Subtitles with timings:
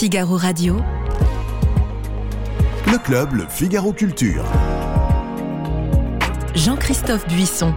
[0.00, 0.80] Figaro Radio.
[2.86, 4.46] Le club, le Figaro Culture.
[6.54, 7.74] Jean-Christophe Buisson.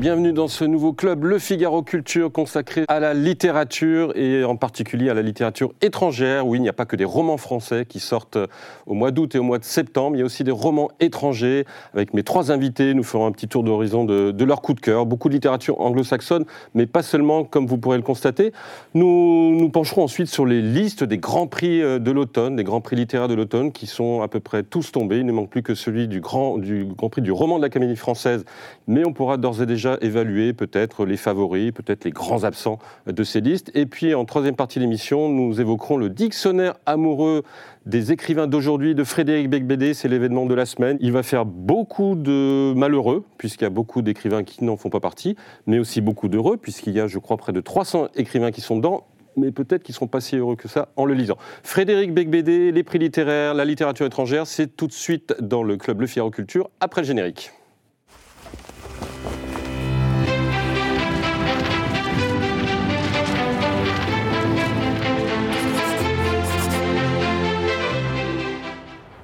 [0.00, 5.10] Bienvenue dans ce nouveau club Le Figaro Culture consacré à la littérature et en particulier
[5.10, 8.38] à la littérature étrangère où il n'y a pas que des romans français qui sortent
[8.86, 11.66] au mois d'août et au mois de septembre, il y a aussi des romans étrangers.
[11.92, 14.80] Avec mes trois invités, nous ferons un petit tour d'horizon de, de leur coup de
[14.80, 15.04] cœur.
[15.04, 18.54] Beaucoup de littérature anglo-saxonne, mais pas seulement comme vous pourrez le constater.
[18.94, 22.80] Nous nous pencherons ensuite sur les listes des grands prix euh, de l'automne, des grands
[22.80, 25.18] prix littéraires de l'automne qui sont à peu près tous tombés.
[25.18, 27.96] Il ne manque plus que celui du grand, du grand prix du roman de l'Académie
[27.96, 28.46] française,
[28.86, 33.24] mais on pourra d'ores et déjà évaluer peut-être les favoris, peut-être les grands absents de
[33.24, 33.70] ces listes.
[33.74, 37.42] Et puis en troisième partie de l'émission, nous évoquerons le dictionnaire amoureux
[37.86, 39.94] des écrivains d'aujourd'hui de Frédéric Becbédé.
[39.94, 40.96] C'est l'événement de la semaine.
[41.00, 45.00] Il va faire beaucoup de malheureux, puisqu'il y a beaucoup d'écrivains qui n'en font pas
[45.00, 48.60] partie, mais aussi beaucoup d'heureux, puisqu'il y a, je crois, près de 300 écrivains qui
[48.60, 51.36] sont dedans mais peut-être qu'ils ne seront pas si heureux que ça en le lisant.
[51.62, 56.00] Frédéric Becbédé, les prix littéraires, la littérature étrangère, c'est tout de suite dans le club
[56.00, 57.52] Le Figaro Culture, après le générique.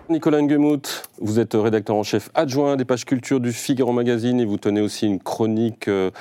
[0.08, 4.44] Nicolas Nguemout, vous êtes rédacteur en chef adjoint des pages culture du Figaro Magazine et
[4.44, 6.12] vous tenez aussi une chronique euh,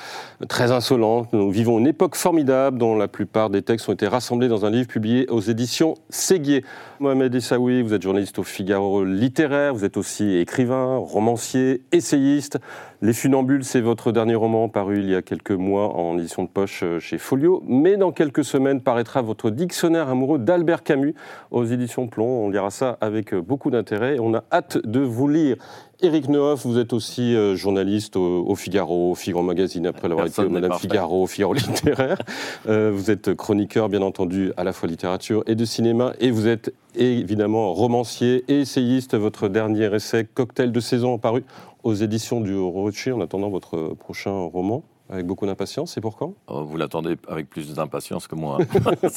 [0.50, 1.31] très insolente.
[1.33, 4.72] Nous vivons une époque formidable dont la plupart des textes ont été rassemblés dans un
[4.72, 6.66] livre publié aux éditions Séguier.
[7.00, 12.58] Mohamed Essaoui, vous êtes journaliste au Figaro littéraire, vous êtes aussi écrivain, romancier, essayiste.
[13.02, 16.47] Les Funambules, c'est votre dernier roman paru il y a quelques mois en édition de
[16.47, 17.61] poche euh, chez Folio.
[17.67, 21.13] Mais dans quelques semaines paraîtra votre dictionnaire amoureux d'Albert Camus
[21.52, 22.45] aux éditions Plomb.
[22.45, 24.17] On lira ça avec euh, beaucoup d'intérêt.
[24.19, 25.57] On a hâte de vous lire.
[26.01, 30.41] Éric Neuf, vous êtes aussi euh, journaliste au, Figaro, au Figaro Magazine, après l'avoir été
[30.41, 32.17] au Madame Figaro, au Figaro littéraire.
[32.65, 36.13] vous êtes chroniqueur, bien entendu, à la fois littérature et de cinéma.
[36.19, 39.16] Et vous êtes évidemment romancier et essayiste.
[39.16, 41.44] Votre dernier essai, Cocktail de saison, paru
[41.83, 45.93] aux éditions du Rocher en attendant votre prochain roman avec beaucoup d'impatience.
[45.93, 46.33] C'est pour quand?
[46.47, 48.57] Oh, Vous l'attendez avec plus d'impatience que moi.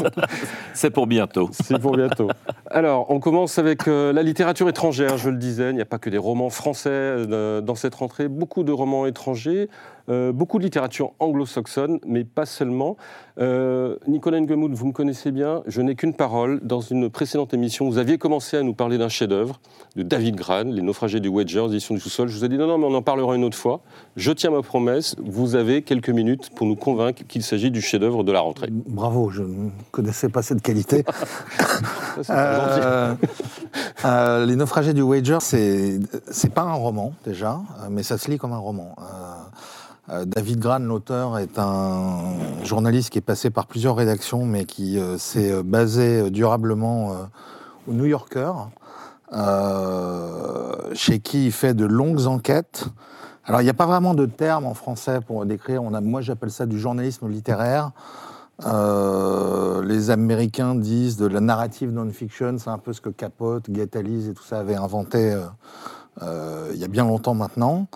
[0.74, 1.48] c'est pour bientôt.
[1.52, 2.28] C'est pour bientôt.
[2.70, 5.70] Alors, on commence avec euh, la littérature étrangère, je le disais.
[5.70, 9.06] Il n'y a pas que des romans français euh, dans cette rentrée, beaucoup de romans
[9.06, 9.68] étrangers.
[10.08, 12.96] Euh, beaucoup de littérature anglo-saxonne, mais pas seulement.
[13.38, 16.60] Euh, Nicolas Nguemoud, vous me connaissez bien, je n'ai qu'une parole.
[16.62, 19.60] Dans une précédente émission, vous aviez commencé à nous parler d'un chef-d'œuvre
[19.96, 22.28] de David Gran, Les naufragés du Wedger, édition du sous-sol.
[22.28, 23.82] Je vous ai dit non, non, mais on en parlera une autre fois.
[24.16, 28.24] Je tiens ma promesse, vous avez quelques minutes pour nous convaincre qu'il s'agit du chef-d'œuvre
[28.24, 28.68] de la rentrée.
[28.70, 31.04] Bravo, je ne connaissais pas cette qualité.
[32.30, 33.14] euh,
[34.46, 38.52] les naufragés du Wager, c'est c'est pas un roman déjà, mais ça se lit comme
[38.52, 38.96] un roman.
[38.98, 39.02] Euh,
[40.08, 45.18] David Gran, l'auteur, est un journaliste qui est passé par plusieurs rédactions, mais qui euh,
[45.18, 47.12] s'est euh, basé durablement
[47.86, 48.52] au New Yorker,
[50.94, 52.86] chez qui il fait de longues enquêtes.
[53.44, 55.82] Alors, il n'y a pas vraiment de terme en français pour décrire.
[55.82, 57.92] Moi, j'appelle ça du journalisme littéraire.
[58.64, 64.34] les Américains disent de la narrative non-fiction, c'est un peu ce que Capote, Guettaliz et
[64.34, 65.34] tout ça avaient inventé
[66.20, 67.88] il y a bien longtemps maintenant.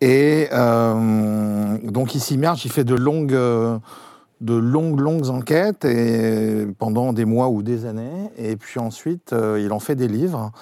[0.00, 5.86] Et euh, donc il s'immerge, il fait de longues, de longues, longues enquêtes
[6.78, 8.30] pendant des mois ou des années.
[8.36, 10.52] Et puis ensuite, euh, il en fait des livres.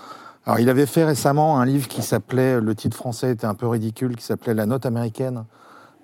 [0.44, 3.66] Alors il avait fait récemment un livre qui s'appelait, le titre français était un peu
[3.66, 5.44] ridicule, qui s'appelait La note américaine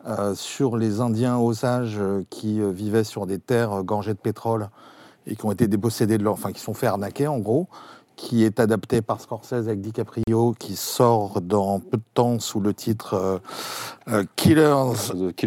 [0.06, 2.00] euh, sur les Indiens Osages
[2.30, 4.68] qui vivaient sur des terres gorgées de pétrole
[5.26, 7.68] et qui ont été dépossédés de leur, enfin qui sont fait arnaquer en gros
[8.18, 12.74] qui est adapté par Scorsese avec DiCaprio, qui sort dans peu de temps sous le
[12.74, 13.38] titre euh,
[14.08, 14.64] euh, Killers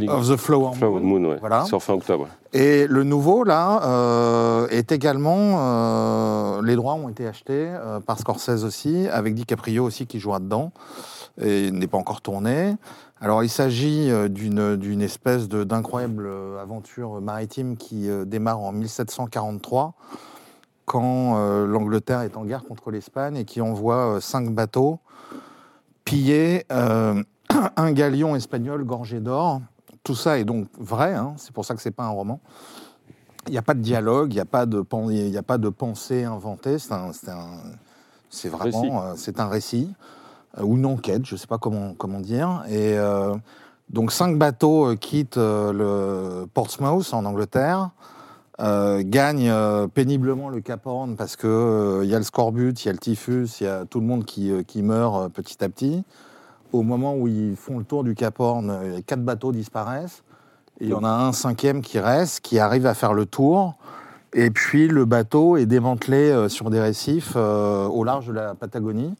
[0.07, 0.71] of the Flower
[1.01, 1.37] Moon.
[1.41, 1.65] voilà.
[1.65, 2.29] Sort fin octobre.
[2.53, 6.61] Et le nouveau, là, euh, est également...
[6.61, 7.69] les droits ont été achetés
[8.07, 10.71] par Scorsese aussi, avec DiCaprio aussi qui joue dedans,
[11.41, 12.75] et n'est pas encore tourné.
[13.19, 19.93] Alors il s'agit d'une espèce d'incroyable aventure maritime qui démarre en 1743
[20.85, 24.99] quand euh, l'Angleterre est en guerre contre l'Espagne et qui envoie euh, cinq bateaux
[26.05, 27.21] piller euh,
[27.75, 29.61] un galion espagnol gorgé d'or.
[30.03, 32.39] Tout ça est donc vrai, hein, c'est pour ça que c'est pas un roman.
[33.47, 36.23] Il n'y a pas de dialogue, il n'y a, pas de a pas de pensée
[36.23, 36.77] inventée,
[38.29, 39.91] c'est vraiment c'est un récit
[40.61, 42.63] ou une enquête, je ne sais pas comment, comment dire.
[42.69, 42.95] Et
[43.89, 47.89] donc cinq bateaux quittent le Portsmouth en Angleterre.
[48.61, 51.47] Euh, gagne euh, péniblement le Cap Horn parce que
[52.03, 53.99] il euh, y a le scorbut, il y a le typhus, il y a tout
[53.99, 54.51] le monde qui,
[54.83, 56.03] meurt petit à petit.
[56.71, 60.23] Au moment où ils font le tour du Cap Horn, quatre bateaux disparaissent
[60.79, 63.75] il y en a un cinquième qui reste, qui arrive à faire le tour.
[64.33, 69.13] Et puis le bateau est démantelé sur des récifs au large de la Patagonie.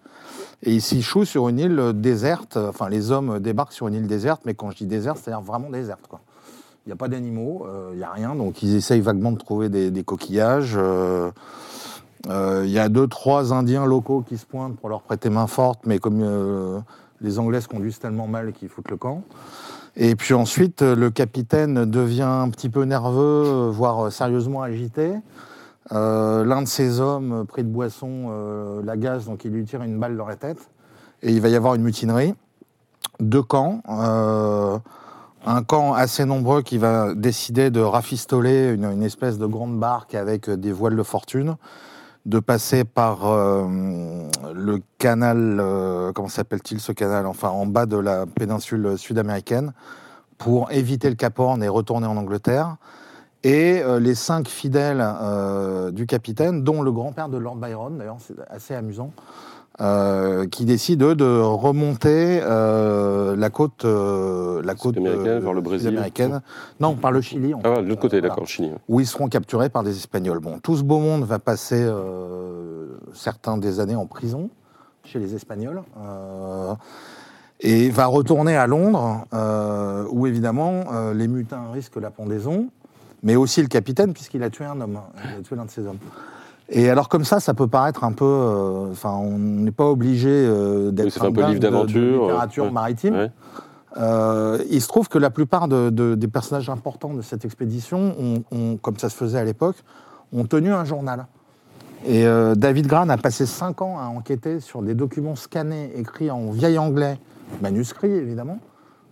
[0.63, 2.57] Et il s'échoue sur une île déserte.
[2.57, 5.69] Enfin, les hommes débarquent sur une île déserte, mais quand je dis déserte, c'est-à-dire vraiment
[5.69, 6.09] déserte.
[6.85, 8.35] Il n'y a pas d'animaux, euh, il n'y a rien.
[8.35, 10.75] Donc ils essayent vaguement de trouver des, coquillages.
[10.75, 11.31] Euh,
[12.29, 15.47] euh, Il y a deux, trois Indiens locaux qui se pointent pour leur prêter main
[15.47, 16.79] forte, mais comme euh,
[17.21, 19.23] les Anglais se conduisent tellement mal qu'ils foutent le camp.
[19.95, 24.61] Et puis ensuite, euh, le capitaine devient un petit peu nerveux, euh, voire euh, sérieusement
[24.63, 25.13] agité.
[25.91, 29.81] Euh, L'un de ses hommes, euh, pris de boisson, euh, l'agace, donc il lui tire
[29.83, 30.69] une balle dans la tête.
[31.21, 32.33] Et il va y avoir une mutinerie.
[33.19, 33.81] Deux camps.
[33.89, 34.79] euh,
[35.45, 40.49] un camp assez nombreux qui va décider de rafistoler une, espèce de grande barque avec
[40.49, 41.55] euh, des voiles de fortune,
[42.25, 43.67] de passer par euh,
[44.53, 49.73] le canal, euh, comment s'appelle-t-il ce canal Enfin, en bas de la péninsule sud-américaine,
[50.37, 52.77] pour éviter le Cap Horn et retourner en Angleterre.
[53.43, 55.03] Et les cinq fidèles
[55.93, 59.13] du capitaine, dont le grand-père de Lord Byron, d'ailleurs, c'est assez amusant,
[59.79, 65.61] euh, qui décident eux, de remonter euh, la côte, euh, la côte Sud-américaine, vers le
[65.61, 65.99] Brésil.
[66.79, 67.53] Non, par le Chili.
[67.53, 67.83] en Ah, fait.
[67.83, 68.45] de l'autre côté, d'accord.
[68.47, 68.71] Chili.
[68.89, 70.39] Où ils seront capturés par des Espagnols.
[70.39, 71.89] Bon, tout ce beau monde va passer
[73.13, 74.49] certains des années en prison
[75.03, 75.81] chez les Espagnols.
[77.61, 82.69] et va retourner à Londres, euh, où évidemment euh, les mutins risquent la pendaison,
[83.23, 85.21] mais aussi le capitaine, puisqu'il a tué un homme, hein.
[85.35, 85.99] il a tué l'un de ses hommes.
[86.73, 88.25] Et alors comme ça, ça peut paraître un peu...
[88.25, 92.71] euh, Enfin, on n'est pas obligé euh, d'être Oui, un peu livre d'aventure, littérature ouais.
[92.71, 93.13] maritime.
[93.15, 93.31] Ouais.
[93.97, 98.15] Euh, il se trouve que la plupart de- de- des personnages importants de cette expédition,
[98.17, 99.75] ont, ont, comme ça se faisait à l'époque,
[100.31, 101.27] ont tenu un journal.
[102.05, 106.31] Et euh, David Gran a passé cinq ans à enquêter sur des documents scannés, écrits
[106.31, 107.19] en vieil anglais,
[107.61, 108.59] manuscrits évidemment,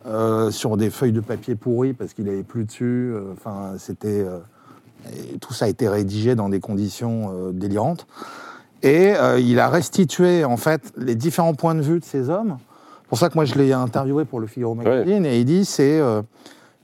[0.07, 3.11] euh, sur des feuilles de papier pourries parce qu'il n'avait plus dessus.
[3.13, 4.39] euh, Enfin, c'était euh,
[5.07, 8.07] et tout ça a été rédigé dans des conditions euh, délirantes.
[8.81, 12.57] Et euh, il a restitué en fait les différents points de vue de ces hommes.
[13.01, 15.66] C'est pour ça que moi je l'ai interviewé pour le Figaro Magazine et il dit
[15.66, 16.22] c'est euh,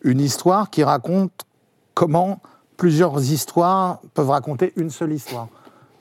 [0.01, 1.45] une histoire qui raconte
[1.93, 2.39] comment
[2.77, 5.47] plusieurs histoires peuvent raconter une seule histoire.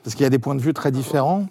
[0.03, 1.45] Parce qu'il y a des points de vue très différents.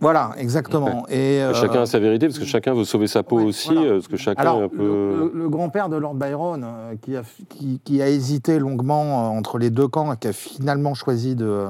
[0.00, 1.06] Voilà, exactement.
[1.08, 3.72] Et, euh, Chacun a sa vérité, parce que chacun veut sauver sa peau ouais, aussi,
[3.74, 3.80] voilà.
[3.90, 4.76] euh, parce que chacun Alors, est un peu...
[4.76, 9.30] le, le- le grand-père de Lord Byron, euh, qui, a, qui, qui a hésité longuement
[9.36, 11.66] entre les deux camps et qui a finalement choisi de,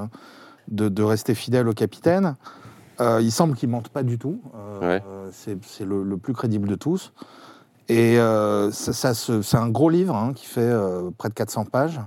[0.68, 2.36] de, de rester fidèle au capitaine,
[3.00, 4.40] euh, il semble qu'il ne mente pas du tout.
[4.82, 5.02] Ouais.
[5.32, 7.12] c'est le, le plus crédible de tous.
[7.88, 8.16] Et
[8.72, 10.70] ça, c'est un gros livre hein, qui fait
[11.16, 12.00] près de 400 pages,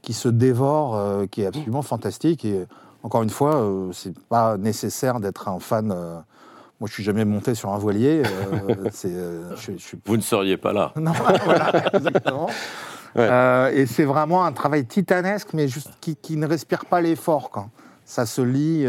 [0.00, 0.98] qui se dévore,
[1.30, 2.46] qui est absolument fantastique.
[2.46, 2.64] Et
[3.08, 5.90] encore une fois, euh, c'est pas nécessaire d'être un fan.
[5.92, 6.18] euh,
[6.78, 8.22] moi, je suis jamais monté sur un voilier.
[8.22, 10.92] euh, euh, je, je suis Vous ne seriez pas là.
[10.94, 11.12] non,
[11.44, 12.50] voilà, exactement.
[13.16, 13.72] Ouais.
[13.74, 17.50] Et c'est vraiment un travail titanesque, mais juste qui, qui ne respire pas l'effort.
[18.04, 18.84] Ça se lit.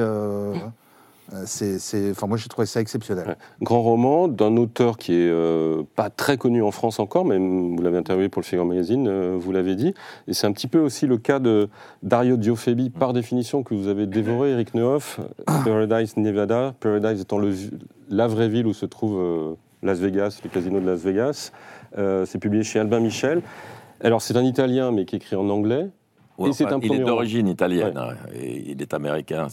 [1.34, 3.38] Euh, c'est, enfin, moi, j'ai trouvé ça exceptionnel.
[3.62, 7.82] Grand roman d'un auteur qui est euh, pas très connu en France encore, même vous
[7.82, 9.94] l'avez interviewé pour le Figaro Magazine, euh, vous l'avez dit.
[10.28, 11.70] Et c'est un petit peu aussi le cas de
[12.04, 17.54] Dario Diofebi, par définition, que vous avez dévoré, Eric Nehoff, Paradise Nevada, Paradise étant le,
[18.10, 19.54] la vraie ville où se trouve euh,
[19.84, 21.52] Las Vegas, le casino de Las Vegas.
[22.26, 23.42] C'est publié chez Albin Michel.
[24.02, 25.90] Alors c'est un Italien, mais qui écrit en anglais.
[26.40, 29.48] Ouais, Et c'est enfin, un il est d'origine italienne, hein, et il est américain.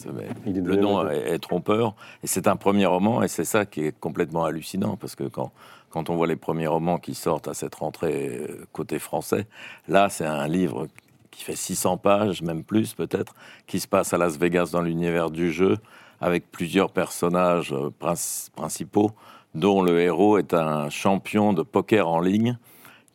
[0.46, 1.94] Il est le nom est, est trompeur.
[2.22, 5.50] Et c'est un premier roman, et c'est ça qui est complètement hallucinant, parce que quand,
[5.90, 9.46] quand on voit les premiers romans qui sortent à cette rentrée euh, côté français,
[9.88, 10.86] là, c'est un livre
[11.32, 13.34] qui fait 600 pages, même plus peut-être,
[13.66, 15.76] qui se passe à Las Vegas dans l'univers du jeu,
[16.20, 19.10] avec plusieurs personnages euh, princi- principaux,
[19.54, 22.58] dont le héros est un champion de poker en ligne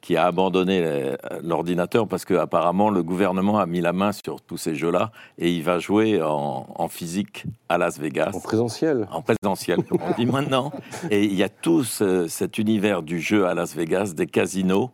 [0.02, 4.42] qui a abandonné euh, l'ordinateur parce que apparemment le gouvernement a mis la main sur
[4.42, 8.32] tous ces jeux-là et il va jouer en, en physique à Las Vegas.
[8.34, 9.08] En présentiel.
[9.12, 10.72] En présentiel, comme on dit maintenant.
[11.12, 14.90] Et il y a tout ce- cet univers du jeu à Las Vegas, des casinos,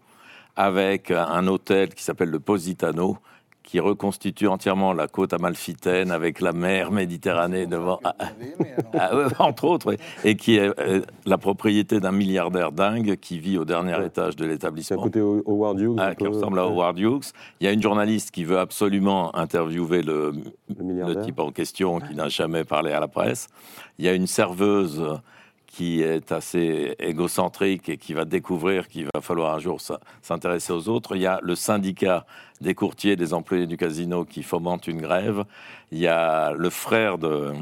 [0.56, 3.18] avec un hôtel qui s'appelle le Positano,
[3.68, 8.00] qui reconstitue entièrement la côte amalfitaine avec la mer Méditerranée devant.
[8.94, 13.66] Ah, entre autres, et qui est euh, la propriété d'un milliardaire dingue qui vit au
[13.66, 14.06] dernier Ouais.
[14.08, 15.02] étage de C'est à l'établissement.
[15.04, 15.96] côté Ho- Howard Hughes.
[16.00, 17.34] Ah, qui peu, ressemble à Howard Hughes.
[17.60, 20.44] Il y a une journaliste qui veut absolument interviewer le, le
[20.78, 21.24] le milliardaire.
[21.26, 23.48] type en question qui n'a jamais parlé à la presse.
[24.00, 25.04] Il y a une serveuse
[25.78, 29.80] qui est assez égocentrique et qui va découvrir qu'il va falloir un jour
[30.24, 31.16] s'intéresser aux autres.
[31.16, 32.26] Il y a le syndicat
[32.62, 35.46] des courtiers, des employés du casino qui fomente une grève.
[35.92, 37.54] Il y a le frère de,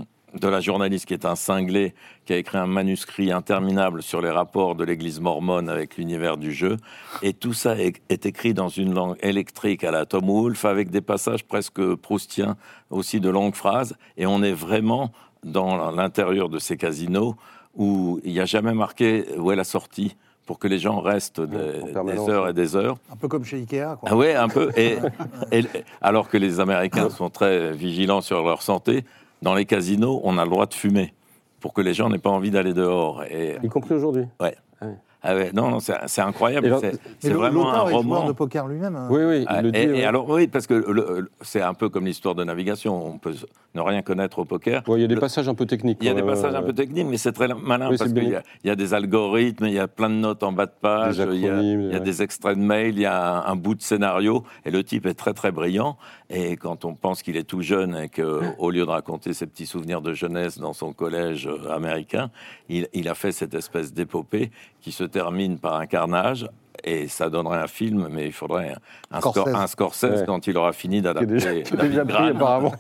[0.42, 1.94] la journaliste qui est un cinglé,
[2.24, 6.54] qui a écrit un manuscrit interminable sur les rapports de l'Église mormone avec l'univers du
[6.54, 6.78] jeu.
[7.22, 10.90] Et tout ça est, est écrit dans une langue électrique à la Tom Wolfe, avec
[10.90, 12.56] des passages presque proustiens,
[12.92, 13.98] aussi de longues phrases.
[14.16, 15.12] Et on est vraiment
[15.44, 17.36] dans l'intérieur de ces casinos
[17.76, 20.16] où il n'y a jamais marqué où est la sortie
[20.46, 22.98] pour que les gens restent des, heures et des heures.
[23.12, 24.10] Un peu comme chez Ikea, quoi.
[24.12, 24.72] Ah ouais, un peu.
[24.78, 24.98] Et,
[25.52, 25.66] et-
[26.02, 29.06] alors que les Américains sont très vigilants sur leur santé,
[29.42, 31.14] dans les casinos, on a le droit de fumer
[31.60, 33.24] pour que les gens n'aient pas envie d'aller dehors.
[33.24, 34.26] Et Y compris aujourd'hui.
[34.40, 34.56] ouais.
[34.82, 34.94] Ah oui.
[35.28, 36.76] Ah ouais, non, non, c'est incroyable.
[37.20, 38.28] C'est vraiment un roman.
[38.28, 38.96] de poker lui-même.
[38.96, 39.08] hein.
[39.10, 39.80] Oui, oui, Ah, il le dit.
[39.80, 43.14] et, alors oui, parce que c'est un peu comme l'histoire de navigation.
[43.14, 43.34] On peut
[43.74, 44.84] ne rien connaître au poker.
[44.88, 45.98] Ouais, il y a des Le- passages un peu techniques.
[46.02, 48.24] Il y a des passages un peu techniques, mais c'est très malin Oui, parce qu'il
[48.24, 51.18] y, y a des algorithmes, il y a plein de notes en bas de page,
[51.18, 52.00] il y a, acronymes, il y a ouais.
[52.00, 55.06] des extraits de mail, il y a un, un bout de scénario, et le type
[55.08, 55.98] est très très brillant.
[56.30, 59.66] Et quand on pense qu'il est tout jeune et qu'au lieu de raconter ses petits
[59.68, 62.32] souvenirs de jeunesse dans son collège euh, américain,
[62.70, 66.48] il, il a fait cette espèce d'épopée qui se termine par un carnage.
[66.84, 68.76] Et ça donnerait un film, mais il faudrait
[69.10, 69.40] un, Scorsese.
[69.46, 70.24] Scor- un Scorsese Ouais.
[70.28, 72.14] quand il aura fini qui est déjà, d'adapter.
[72.30, 72.74] apparemment.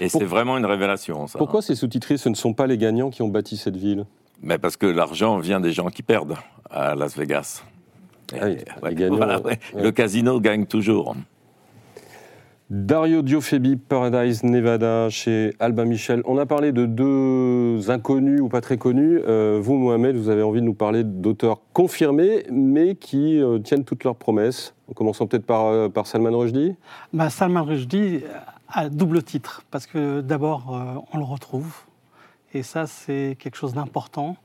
[0.00, 1.38] Et c'est vraiment une révélation, ça.
[1.38, 4.06] Pourquoi ces sous-titrés, ce ne sont pas les gagnants qui ont bâti cette ville?
[4.42, 6.36] Mais parce que l'argent vient des gens qui perdent
[6.70, 7.62] à Las Vegas.
[8.32, 8.56] Ah oui,
[8.88, 9.58] les gagnants, voilà, ouais.
[9.74, 9.82] ouais.
[9.82, 11.14] Le casino gagne toujours.
[12.76, 16.22] Dario Diofebi, Paradise Nevada, chez Albin Michel.
[16.24, 19.20] On a parlé de deux inconnus ou pas très connus.
[19.28, 23.84] Euh, vous, Mohamed, vous avez envie de nous parler d'auteurs confirmés, mais qui euh, tiennent
[23.84, 24.74] toutes leurs promesses.
[24.88, 26.74] En commençant peut-être par, euh, par Salman Rushdie.
[27.12, 28.20] Bah, Salman Rushdie
[28.68, 31.74] a double titre, parce que d'abord, on le retrouve,
[32.54, 34.36] et ça, c'est quelque chose d'important,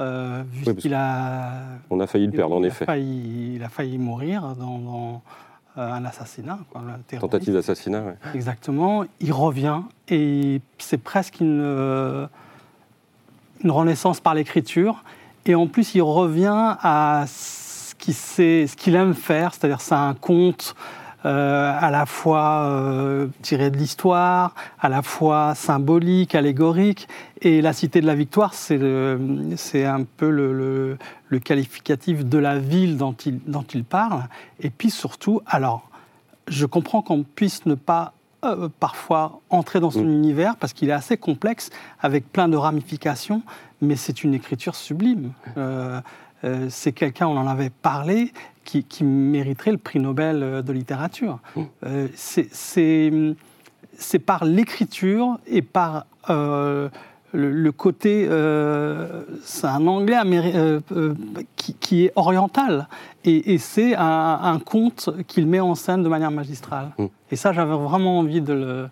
[0.00, 1.52] euh, vu Oui, qu'il a,
[1.90, 2.86] On a failli le perdre, en effet.
[2.86, 5.22] failli- il a failli mourir dans, dans,
[5.78, 6.82] un assassinat, quoi.
[7.18, 8.14] Tentative d'assassinat, ouais.
[8.34, 9.04] Exactement.
[9.20, 12.26] Il revient et c'est presque une, euh,
[13.62, 15.04] une renaissance par l'écriture.
[15.46, 17.94] Et en plus, il revient à ce
[18.76, 24.54] qu'il aime faire, c'est-à-dire c'est un conte euh, à la fois euh, tiré de l'histoire,
[24.80, 27.08] à la fois symbolique, allégorique.
[27.42, 30.98] Et la Cité de la Victoire, c'est un peu le, le-
[31.28, 34.24] le qualificatif de la ville dont il, dont il parle.
[34.60, 35.88] Et puis surtout, alors,
[36.48, 38.12] je comprends qu'on puisse ne pas
[38.44, 40.12] euh, parfois entrer dans son Mm.
[40.12, 41.70] univers parce qu'il est assez complexe
[42.00, 43.42] avec plein de ramifications,
[43.82, 45.32] mais c'est une écriture sublime.
[45.56, 46.00] Euh,
[46.44, 48.32] euh, c'est quelqu'un, on en avait parlé,
[48.68, 51.38] qui, qui mériterait le prix Nobel euh, de littérature.
[51.56, 51.62] Mm.
[51.86, 53.38] Euh, c'est-
[54.26, 56.90] par l'écriture et par euh,
[57.32, 60.18] le, le côté, euh, c'est un anglais
[61.56, 62.88] qui, qui est oriental,
[63.24, 66.90] et, et c'est un, un conte qu'il met en scène de manière magistrale.
[66.98, 67.06] Mm.
[67.30, 68.88] Et ça, j'avais vraiment envie de le,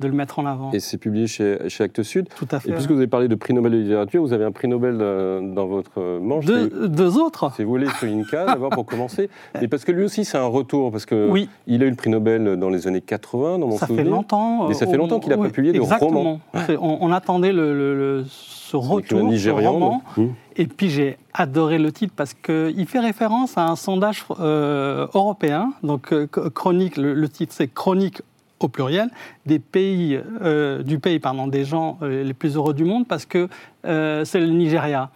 [0.00, 0.70] de le mettre en avant.
[0.72, 2.28] Et c'est publié chez, chez Actes Sud.
[2.36, 2.70] Tout à fait.
[2.70, 4.98] Et puisque vous avez parlé de prix Nobel de littérature, vous avez un prix Nobel
[5.00, 6.44] euh, dans votre manche.
[6.46, 9.28] C'est- deux, autres C'est volé Soyinka, d'abord pour commencer.
[9.60, 11.96] Et parce que lui aussi, c'est un retour, parce que Oui, il a eu le
[11.96, 14.68] prix Nobel dans les années 80, dans mon ça fait longtemps.
[14.68, 16.40] Mais ça fait euh, longtemps qu'il n'a pas publié de roman.
[16.80, 19.78] On, on attendait le, le- le- ce retour, ce roman.
[19.78, 20.02] donc.
[20.18, 20.34] Hum.
[20.56, 25.72] Et puis j'ai adoré le titre parce qu'il fait référence à un sondage euh, européen.
[25.82, 28.20] Donc euh, ch- chronique, le, le titre c'est Chronique
[28.60, 29.08] au pluriel
[29.46, 33.24] des pays euh, du pays pardon des gens euh, les plus heureux du monde parce
[33.26, 33.48] que
[33.84, 35.10] euh, c'est le Nigeria.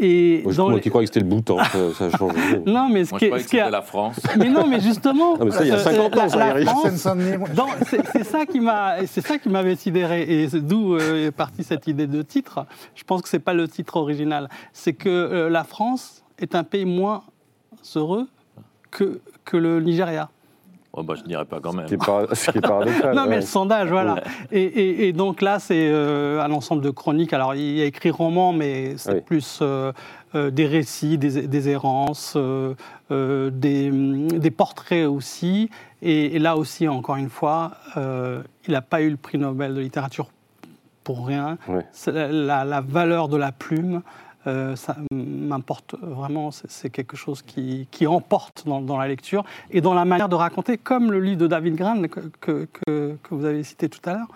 [0.00, 1.56] Et Moi, je dans moi les- qui croyais que c'était le Bhoutan,
[1.96, 2.36] ça, changé.
[2.66, 4.18] non mais ce Moi, qui je ce qui la France.
[4.36, 6.54] mais non mais justement Ah, mais ça, il y a euh, 50 ans, la- ça,
[6.58, 6.66] la.
[6.66, 7.06] France-
[7.54, 11.28] dans- c'est c'est ça qui m'a, c'est ça qui m'avait sidéré et c'est d'où euh,
[11.28, 12.66] est partie cette idée de titre.
[12.96, 14.48] Je pense que c'est pas le titre original.
[14.72, 17.22] C'est que euh, la France est un pays moins
[17.94, 18.26] heureux
[18.90, 20.28] que que le Nigeria.
[20.96, 21.86] Oh, bah, je dirais pas quand même.
[21.86, 23.14] Ce qui est, para- ce qui est paradoxal.
[23.16, 23.36] non mais ouais.
[23.36, 24.16] le sondage, voilà.
[24.52, 27.32] Et, et- et donc là, c'est euh, un ensemble de chroniques.
[27.32, 29.20] Alors il y a écrit roman, mais c'est Oui.
[29.22, 29.92] plus euh,
[30.36, 32.74] euh, des récits, des, des errances, euh,
[33.10, 35.68] euh, des, des portraits aussi.
[36.00, 39.74] Et, et là aussi, encore une fois, euh, il n'a pas eu le prix Nobel
[39.74, 40.28] de littérature
[41.02, 41.58] pour rien.
[41.68, 41.84] Ouais.
[41.92, 44.02] C'est La, la- la valeur de la plume,
[44.46, 46.50] euh, ça m'importe vraiment.
[46.50, 50.34] C'est quelque chose qui, qui emporte dans, dans la lecture et dans la manière de
[50.34, 54.00] raconter, comme le livre de David Gran que, que, que- que vous avez cité tout
[54.08, 54.28] à l'heure.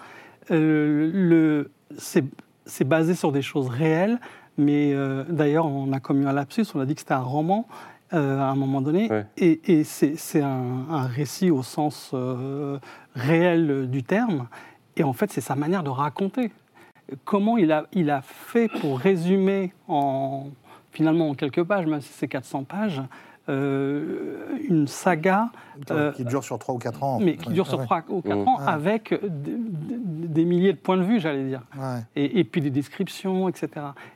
[0.51, 1.65] Euh,
[1.97, 4.19] c'est basé sur des choses réelles,
[4.57, 7.67] mais euh, d'ailleurs, on a commis un lapsus, on a dit que c'était un roman.
[8.15, 9.27] euh, à un moment donné, Ouais.
[9.37, 12.79] et, et c'est c'est un, un récit au sens euh,
[13.15, 14.49] réel du terme,
[14.97, 16.51] et en fait c'est sa manière de raconter.
[17.25, 20.47] Comment il a, il a fait pour résumer en
[20.93, 23.03] finalement en quelques pages, même si c'est 400 pages,
[23.49, 24.37] euh,
[24.69, 25.49] une saga
[25.91, 27.19] euh, qui dure sur 3 ou 4 ans.
[27.21, 27.85] mais qui dure sur Ouais.
[27.85, 28.49] 3 ou 4 Mmh.
[28.49, 31.63] ans, avec des, milliers de points de vue, j'allais dire.
[31.79, 32.01] Ouais.
[32.17, 33.69] Et, et puis des descriptions, etc.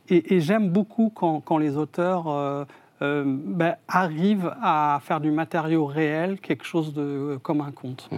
[0.09, 2.65] Et, et j'aime beaucoup quand, quand les auteurs euh,
[3.01, 8.09] euh, ben, arrivent à faire du matériau réel quelque chose de, comme un conte.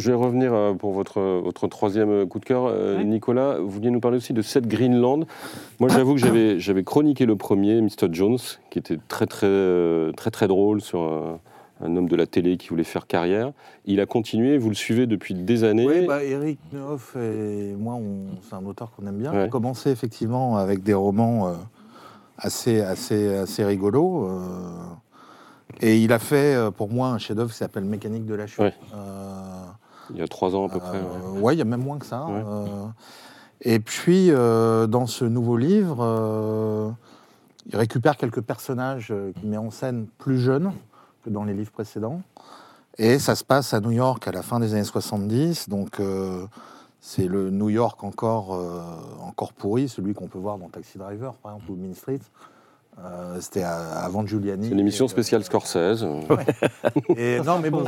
[0.00, 2.64] Je vais revenir euh, pour votre, votre troisième coup de cœur.
[2.66, 3.04] Euh, Oui.
[3.04, 5.26] Nicolas, vous vouliez nous parler aussi de Seth Greenland.
[5.78, 8.08] Moi, j'avoue que j'avais, j'avais chroniqué le premier, Mr.
[8.10, 8.38] Jones,
[8.70, 11.38] qui était très, très, euh, très, très drôle sur un,
[11.82, 13.52] un homme de la télé qui voulait faire carrière.
[13.84, 15.86] Il a continué, vous le suivez depuis des années.
[15.86, 19.32] Oui, bah, Eric Neuf et moi, on- c'est un auteur qu'on aime bien.
[19.32, 19.38] Ouais.
[19.38, 21.52] On a commencé effectivement avec des romans euh,
[22.38, 24.26] assez, assez, assez rigolos.
[24.28, 24.38] euh,
[25.82, 28.58] et il a fait euh, pour moi un chef-d'œuvre qui s'appelle Mécanique de la chute.
[28.58, 28.74] Ouais.
[28.94, 29.49] Euh,
[30.14, 30.98] Il y a trois ans à peu près.
[30.98, 31.04] ouais.
[31.36, 32.24] euh, ouais, il y a même moins que ça.
[32.26, 32.42] Ouais.
[32.46, 32.66] euh.
[33.62, 36.90] et puis, euh, dans ce nouveau livre, euh,
[37.66, 40.72] il récupère quelques personnages euh, qu'il met en scène plus jeunes
[41.24, 42.22] que dans les livres précédents.
[42.98, 45.68] Et ça se passe à New York à la fin des années 70.
[45.68, 46.46] Donc, euh,
[47.00, 48.82] c'est le New York encore, euh,
[49.22, 52.18] encore pourri, celui qu'on peut voir dans Taxi Driver, par exemple, ou Mean Street.
[52.98, 54.66] Euh, C'était avant Giuliani.
[54.66, 56.04] C'est une émission euh, spéciale Scorsese.
[57.16, 57.84] et non, mais bon,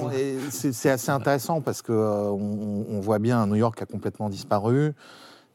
[0.51, 4.93] c'est assez intéressant parce que euh, on, on voit bien New York a complètement disparu.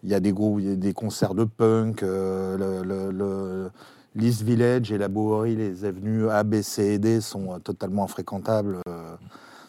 [0.03, 3.11] Il y a des groupes, il y a des concerts de punk, euh, le, le-
[3.11, 3.71] le-
[4.15, 8.77] l'East Village et la Bowery, les avenues A, B, C et D sont totalement infréquentables,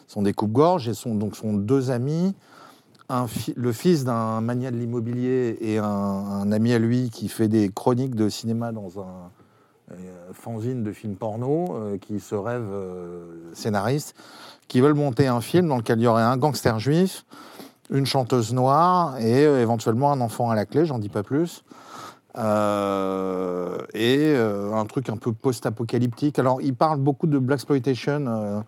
[0.07, 2.35] sont des coupes-gorges et sont donc sont deux amis.
[3.09, 7.27] Un fi- le fils d'un mania de l'immobilier et un, un ami à lui qui
[7.27, 9.29] fait des chroniques de cinéma dans un
[9.91, 14.15] euh, fanzine de films porno, euh, qui se rêvent euh, scénaristes,
[14.67, 17.25] qui veulent monter un film dans lequel il y aurait un gangster juif,
[17.89, 21.63] une chanteuse noire et éventuellement un enfant à la clé, j'en dis pas plus.
[22.37, 26.37] Euh, et euh, un truc un peu post-apocalyptique.
[26.37, 28.61] Alors, il parle beaucoup de blaxploitation euh,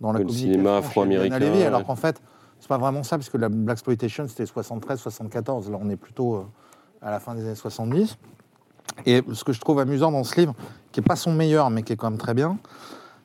[0.00, 1.86] dans la Le cinéma afro-américain, Levy, alors ouais.
[1.86, 2.22] qu'en fait,
[2.60, 5.70] c'est pas vraiment ça, parce que la blaxploitation, c'était 73-74.
[5.70, 6.46] Là, on est plutôt
[7.02, 8.16] à la fin des années 70.
[9.06, 10.54] Et ce que je trouve amusant dans ce livre,
[10.92, 12.58] qui n'est pas son meilleur, mais qui est quand même très bien,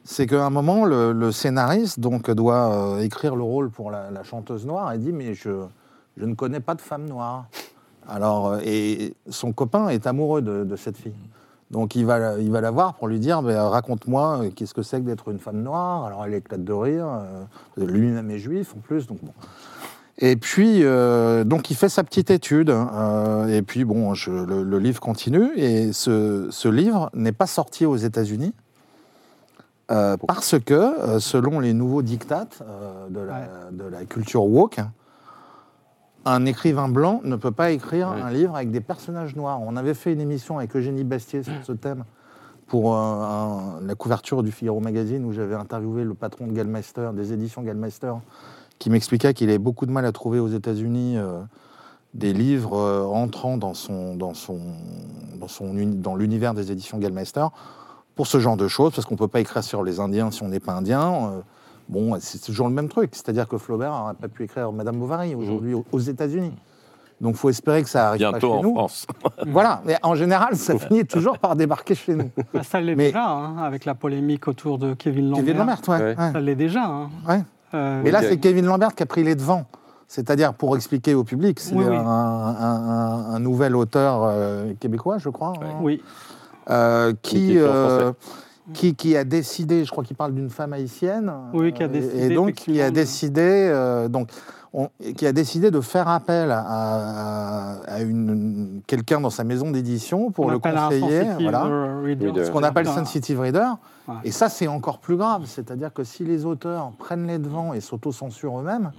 [0.04, 4.66] c'est qu'à un moment, le, scénariste donc, doit euh, écrire le rôle pour la, chanteuse
[4.66, 5.66] noire et dit Mais je,
[6.18, 7.46] je ne connais pas de femme noire.
[8.08, 11.14] Alors, euh, et son copain est amoureux de, cette fille.
[11.72, 14.84] Donc il va, il va la voir pour lui dire Ben, Raconte-moi euh, qu'est-ce que
[14.84, 16.04] c'est que d'être une femme noire.
[16.06, 17.08] Alors elle éclate de rire.
[17.78, 19.08] Lui-même est juif en plus.
[19.08, 19.34] Donc bon.
[20.20, 22.70] Et puis, euh, donc, il fait sa petite étude.
[22.70, 25.52] euh, et puis, bon, je- le, le livre continue.
[25.56, 28.54] Et ce, ce livre n'est pas sorti aux États-Unis
[29.92, 34.80] euh, parce que, euh, selon les nouveaux dictats euh, de, la, de la culture woke,
[36.26, 38.22] un écrivain blanc ne peut pas écrire Ouais.
[38.22, 39.60] un livre avec des personnages noirs.
[39.62, 42.06] On avait fait une émission avec Eugénie Bastier sur ce thème
[42.68, 47.10] pour euh, un- la couverture du Figaro Magazine où j'avais interviewé le patron de Gallmeister,
[47.14, 48.14] des éditions Gallmeister,
[48.80, 51.42] qui m'expliquait qu'il avait beaucoup de mal à trouver aux États-Unis euh,
[52.14, 54.60] des livres euh, entrant dans, son, dans, son,
[55.40, 57.46] dans, son, dans l'univers des éditions Gallmeister
[58.16, 60.44] pour ce genre de choses, parce qu'on ne peut pas écrire sur les Indiens si
[60.44, 61.32] on n'est pas indien.
[61.32, 61.42] euh,
[61.90, 65.34] bon, c'est toujours le même truc, c'est-à-dire que Flaubert n'aurait pas pu écrire Madame Bovary
[65.34, 66.52] aujourd'hui aux- aux États-Unis.
[67.22, 68.74] Donc, il faut espérer que ça arrive pas Bientôt chez en nous.
[68.76, 69.08] France.
[69.48, 72.30] Voilà, mais en général, ça finit toujours par débarquer chez nous.
[72.54, 75.46] Bah, ça l'est Mais- déjà, hein, avec la polémique autour de Kevin Lambert.
[75.46, 75.98] Kevin Lambert, ouais.
[76.00, 76.16] Ouais.
[76.20, 76.32] ouais.
[76.34, 76.84] Ça l'est déjà.
[76.86, 77.10] hein.
[77.30, 77.44] ouais.
[77.74, 79.66] Euh, Mais là, c'est Kevin Lambert qui a pris les devants.
[80.08, 81.96] C'est-à-dire, pour expliquer au public, c'est Oui, oui.
[81.96, 86.04] un, un- un- un nouvel auteur euh, québécois, je crois, hein, oui,
[86.70, 88.12] euh, qui en euh,
[88.74, 92.26] qui, qui a décidé, je crois qu'il parle d'une femme haïtienne, Oui, qui a décidé,
[92.32, 94.30] et donc qui a décidé, euh, donc,
[94.74, 99.72] on- qui a décidé de faire appel à, à- à une, quelqu'un dans sa maison
[99.72, 101.64] d'édition pour on le conseiller, voilà,
[102.04, 102.46] reader.
[102.46, 103.68] Ce qu'on appelle Un- sensitive reader.
[104.08, 104.16] Ouais.
[104.26, 105.44] Et ça, c'est encore plus grave.
[105.46, 108.92] C'est-à-dire que si les auteurs prennent les devants et s'autocensurent eux-mêmes,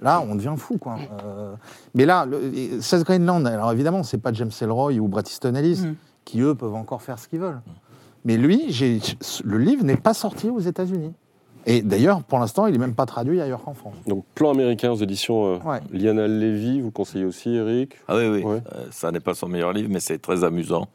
[0.00, 0.78] là, on devient fou.
[0.78, 0.96] Quoi.
[1.24, 1.54] Euh,
[1.94, 5.54] mais là, le, et Seth Greenland, alors évidemment, c'est pas James Ellroy ou Bret Easton
[5.54, 5.94] Ellis Mm.
[6.24, 7.60] qui, eux, peuvent encore faire ce qu'ils veulent.
[8.24, 8.66] Mais lui,
[9.44, 11.12] le livre n'est pas sorti aux États-Unis.
[11.66, 13.94] Et d'ailleurs, pour l'instant, il n'est même pas traduit ailleurs qu'en France.
[14.06, 15.80] Donc, plan américain aux éditions euh, Ouais.
[15.92, 17.96] Liana Levy, vous conseillez aussi, Eric?
[18.08, 18.42] Ah oui, oui.
[18.42, 18.62] Ouais.
[18.74, 20.88] Euh, ça n'est pas son meilleur livre, mais c'est très amusant,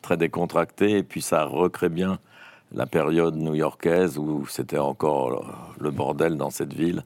[0.00, 2.18] très décontracté, et puis ça recrée bien
[2.74, 5.44] la période new-yorkaise où c'était encore
[5.80, 7.04] le- bordel dans cette ville,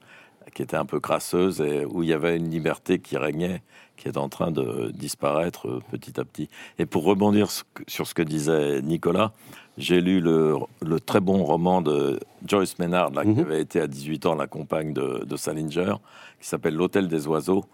[0.55, 3.63] qui était un peu crasseuse et où il y avait une liberté qui régnait,
[3.97, 6.49] qui est en train de disparaître petit à petit.
[6.79, 7.49] Et pour rebondir
[7.87, 9.33] sur ce que disait Nicolas,
[9.77, 13.41] j'ai lu le, le très bon roman de Joyce Maynard, là, qui Mhm.
[13.41, 15.95] avait été à 18 ans la compagne de, de Salinger,
[16.41, 17.65] qui s'appelle L'Hôtel des Oiseaux,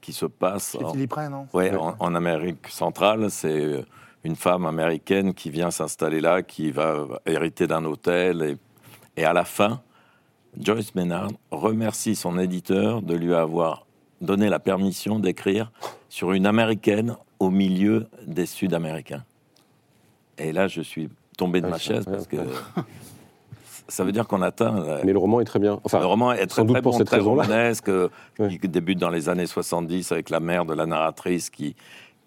[0.00, 1.46] qui se passe en, Philippe Ray, non?
[1.52, 1.76] Ouais, Ouais.
[1.78, 3.82] en, en Amérique centrale, c'est euh,
[4.24, 8.42] une femme américaine qui vient s'installer là, qui va hériter d'un hôtel.
[9.16, 9.80] Et, et à la fin,
[10.58, 13.86] Joyce Maynard remercie son éditeur de lui avoir
[14.20, 15.72] donné la permission d'écrire
[16.08, 19.24] sur une américaine au milieu des Sud-Américains.
[20.36, 22.36] Et là, je suis tombé de Ah, ma chaise parce que
[23.88, 24.78] ça veut dire qu'on atteint.
[24.84, 25.80] la- Mais le roman est très bien.
[25.84, 27.42] Enfin, le roman est très, sans doute très pour bon, cette très raison-là.
[27.44, 28.58] romanesque, euh, Ouais.
[28.58, 31.74] qui débute dans les années 70 avec la mère de la narratrice qui,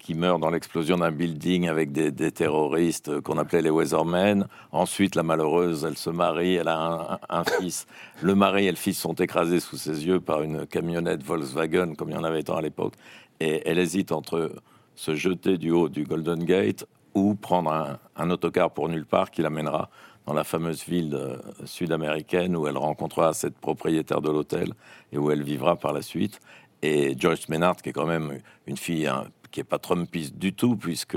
[0.04, 4.46] qui meurt dans l'explosion d'un building avec des, terroristes euh, qu'on appelait les Weathermen.
[4.70, 7.86] Ensuite, la malheureuse, elle se marie, elle a un, fils.
[8.20, 12.10] Le mari et le fils sont écrasés sous ses yeux par une camionnette Volkswagen, comme
[12.10, 12.92] il y en avait tant à l'époque.
[13.40, 14.52] Et elle hésite entre
[14.94, 19.40] se jeter du haut du Golden Gate ou prendre un, autocar pour nulle part qui
[19.40, 19.88] l'amènera
[20.26, 24.74] dans la fameuse ville euh, sud-américaine où elle rencontrera cette propriétaire de l'hôtel
[25.12, 26.40] et où elle vivra par la suite.
[26.82, 29.10] Et Joyce Maynard, qui est quand même une fille
[29.54, 31.16] qui n'est pas Trumpiste du tout, puisque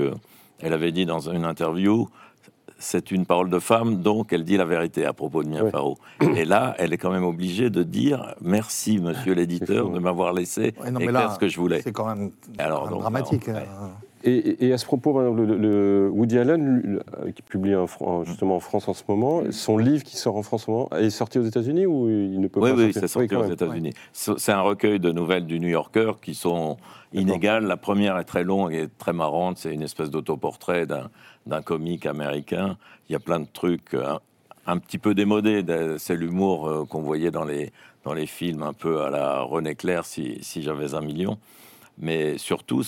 [0.60, 2.08] elle avait dit dans une interview
[2.80, 5.68] c'est une parole de femme, donc elle dit la vérité à propos de Mia.
[5.68, 5.98] Farrow.
[6.36, 10.74] Et là, elle est quand même obligée de dire merci, monsieur l'éditeur, de m'avoir laissé
[10.80, 11.82] Ouais, non, mais écrire là, ce que je voulais.
[11.82, 13.48] C'est quand même, Alors, quand même donc, dramatique.
[13.48, 13.90] hein.
[14.24, 18.60] Et, à ce propos, le, le Woody Allen, euh, qui publie un Fran- justement en
[18.60, 21.38] France en ce moment, son livre qui sort en France en ce moment, est sorti
[21.38, 23.00] aux États-Unis ou il ne peut Oui, pas oui, sortir?
[23.02, 23.44] c'est sorti aux.
[23.44, 23.92] États-Unis.
[24.12, 26.78] C'est c'est un recueil de nouvelles du New Yorker qui sont
[27.12, 27.64] inégales.
[27.64, 29.58] La première est très longue et très marrante.
[29.58, 32.76] C'est une espèce d'autoportrait d'un comique américain.
[33.08, 34.14] Il y a plein de trucs euh,
[34.66, 35.64] un, un petit peu démodés.
[35.98, 37.70] C'est l'humour euh, qu'on voyait dans les,
[38.04, 41.38] dans les films, un peu à la René Clair, si, si j'avais un million.
[42.00, 42.82] Mais surtout,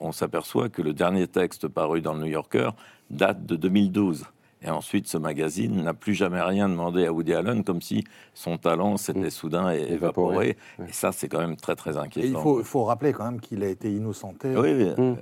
[0.00, 2.70] on s'aperçoit que le dernier texte paru dans le New Yorker
[3.10, 4.24] date de 2012.
[4.62, 8.56] Et ensuite, ce magazine n'a plus jamais rien demandé à Woody Allen, comme si son
[8.58, 9.30] talent s'était Mm.
[9.30, 10.56] soudain Évaporé.
[10.88, 12.58] Et ça, c'est quand même très, très Et inquiétant.
[12.58, 14.48] il faut, rappeler quand même qu'il a été innocenté.
[14.56, 14.84] Oui, oui.
[14.96, 15.00] Mm.
[15.00, 15.14] euh,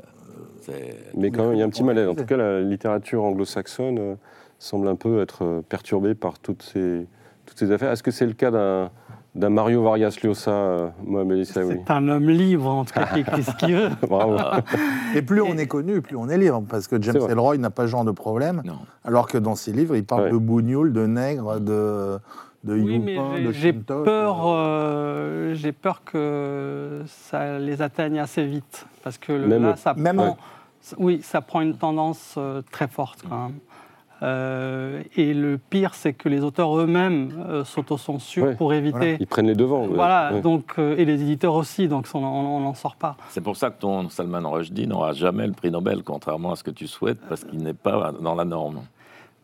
[0.62, 2.08] c'est- Mais quand même, il y a un petit malaise.
[2.08, 4.14] En tout cas, la littérature anglo-saxonne euh,
[4.58, 7.06] semble un peu être euh, perturbée par toutes ces,
[7.44, 7.90] toutes ces affaires.
[7.92, 8.90] Est-ce que c'est le cas d'un
[9.34, 13.20] d'un Mario Vargas Llosa, euh, Mohamed Issaoui C'est un homme libre, en tout cas, qui
[13.20, 13.90] écrit ce qu'il veut.
[14.08, 14.36] Bravo.
[15.14, 16.62] Et plus on est connu, plus on est libre.
[16.68, 17.16] Parce que James.
[17.28, 18.62] Ellroy n'a pas ce genre de problème.
[18.64, 18.78] Non.
[19.04, 20.30] Alors que dans ses livres, il parle Ouais.
[20.30, 22.18] de bougnoul, de nègre, de,
[22.62, 27.58] de Oui, mais youpin, j'ai- de j'ai chintoc, peur, euh, euh, j'ai peur que ça
[27.58, 30.36] les atteigne assez vite, parce que le- Même- là, ça même- prend,
[30.98, 33.54] oui, ça prend une tendance euh, très forte quand même.
[34.22, 39.16] Euh, et le pire, c'est que les auteurs eux-mêmes euh, s'autocensurent Ouais, pour éviter.
[39.20, 39.86] Ils prennent les devants.
[39.86, 40.40] Voilà, Ouais.
[40.40, 43.16] donc euh, et les éditeurs aussi, donc on n'en sort pas.
[43.30, 46.62] C'est pour ça que ton Salman Rushdie n'aura jamais le prix Nobel, contrairement à ce
[46.64, 48.80] que tu souhaites, parce qu'il n'est pas dans la norme.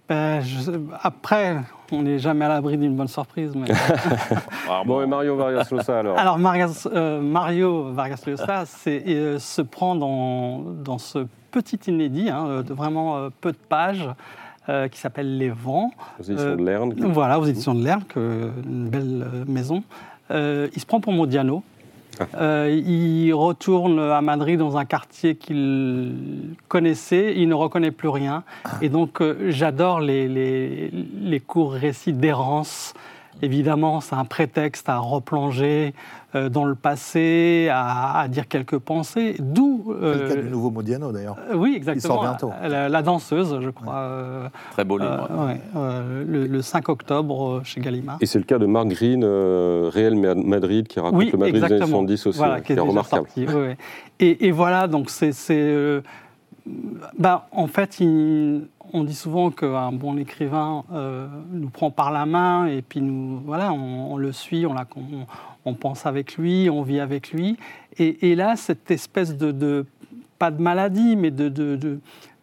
[0.08, 1.58] Ben, je- après,
[1.92, 3.52] on n'est jamais à l'abri d'une bonne surprise.
[3.54, 3.68] Mais...
[4.86, 6.18] Bon, et Mario Vargas Llosa alors?
[6.18, 12.62] Alors Marias- euh, Mario Vargas Llosa euh, se prend dans, dans ce petit inédit, hein,
[12.66, 14.08] de vraiment euh, peu de pages,
[14.70, 15.90] euh, qui s'appelle Les Vents.
[16.18, 16.94] aux éditions euh, de Lerne.
[17.12, 19.82] Voilà, aux éditions de que- une belle euh, maison.
[20.30, 21.62] Euh, il se prend pour Modiano.
[22.38, 28.42] Euh, il retourne à Madrid dans un quartier qu'il connaissait, il ne reconnaît plus rien.
[28.82, 32.92] Et donc, euh, j'adore les, les, les courts récits d'errance.
[33.42, 35.94] Évidemment, c'est un prétexte à replonger
[36.34, 39.36] euh, dans le passé, à, à dire quelques pensées.
[39.38, 39.84] D'où.
[39.86, 41.36] C'est le euh, cas du nouveau Modiano d'ailleurs.
[41.50, 42.14] euh, oui, exactement.
[42.14, 42.50] sort bientôt.
[42.62, 43.94] La, la danseuse, je crois.
[43.94, 45.28] euh, Très beau livre.
[45.30, 48.18] euh, ouais, euh, le, le 5 octobre euh, chez Gallimard.
[48.20, 51.38] Et c'est le cas de Mark Green, euh, Réel Ma- Madrid, qui raconte Oui, le
[51.38, 51.98] Madrid des années exactement.
[51.98, 53.26] 70 aussi, Voilà, qui qui est remarquable.
[53.26, 53.76] sorti, ouais, ouais.
[54.20, 55.32] Et, et voilà, donc c'est.
[57.18, 62.26] Ben, en fait, il- on dit souvent qu'un bon écrivain euh, nous prend par la
[62.26, 65.26] main et puis nous, voilà, on, on le suit, on, la- on-
[65.64, 67.56] on pense avec lui, on vit avec lui.
[67.98, 69.86] Et, et là, cette espèce de, de-
[70.38, 72.00] pas de maladie, mais de, de,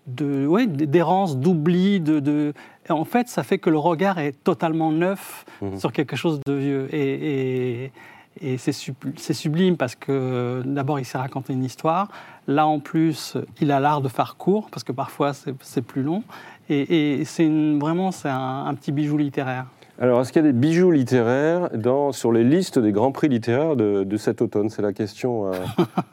[0.08, 2.54] de, ouais, d'errance, d'oubli, de,
[2.90, 5.78] en fait, ça fait que le regard est totalement neuf Mhm.
[5.80, 6.88] sur quelque chose de vieux.
[6.96, 7.92] Et, et-
[8.42, 12.10] et c'est subl- c'est sublime parce que d'abord, il s'est raconté une histoire.
[12.48, 16.24] Là, en plus, il a l'art de faire court parce que parfois, c'est plus long.
[16.70, 19.66] Et, c'est vraiment c'est un petit bijou littéraire.
[20.00, 23.30] Alors, est-ce qu'il y a des bijoux littéraires dans, sur les listes des grands prix
[23.30, 24.70] littéraires de, de cet automne?
[24.70, 25.54] C'est la question à,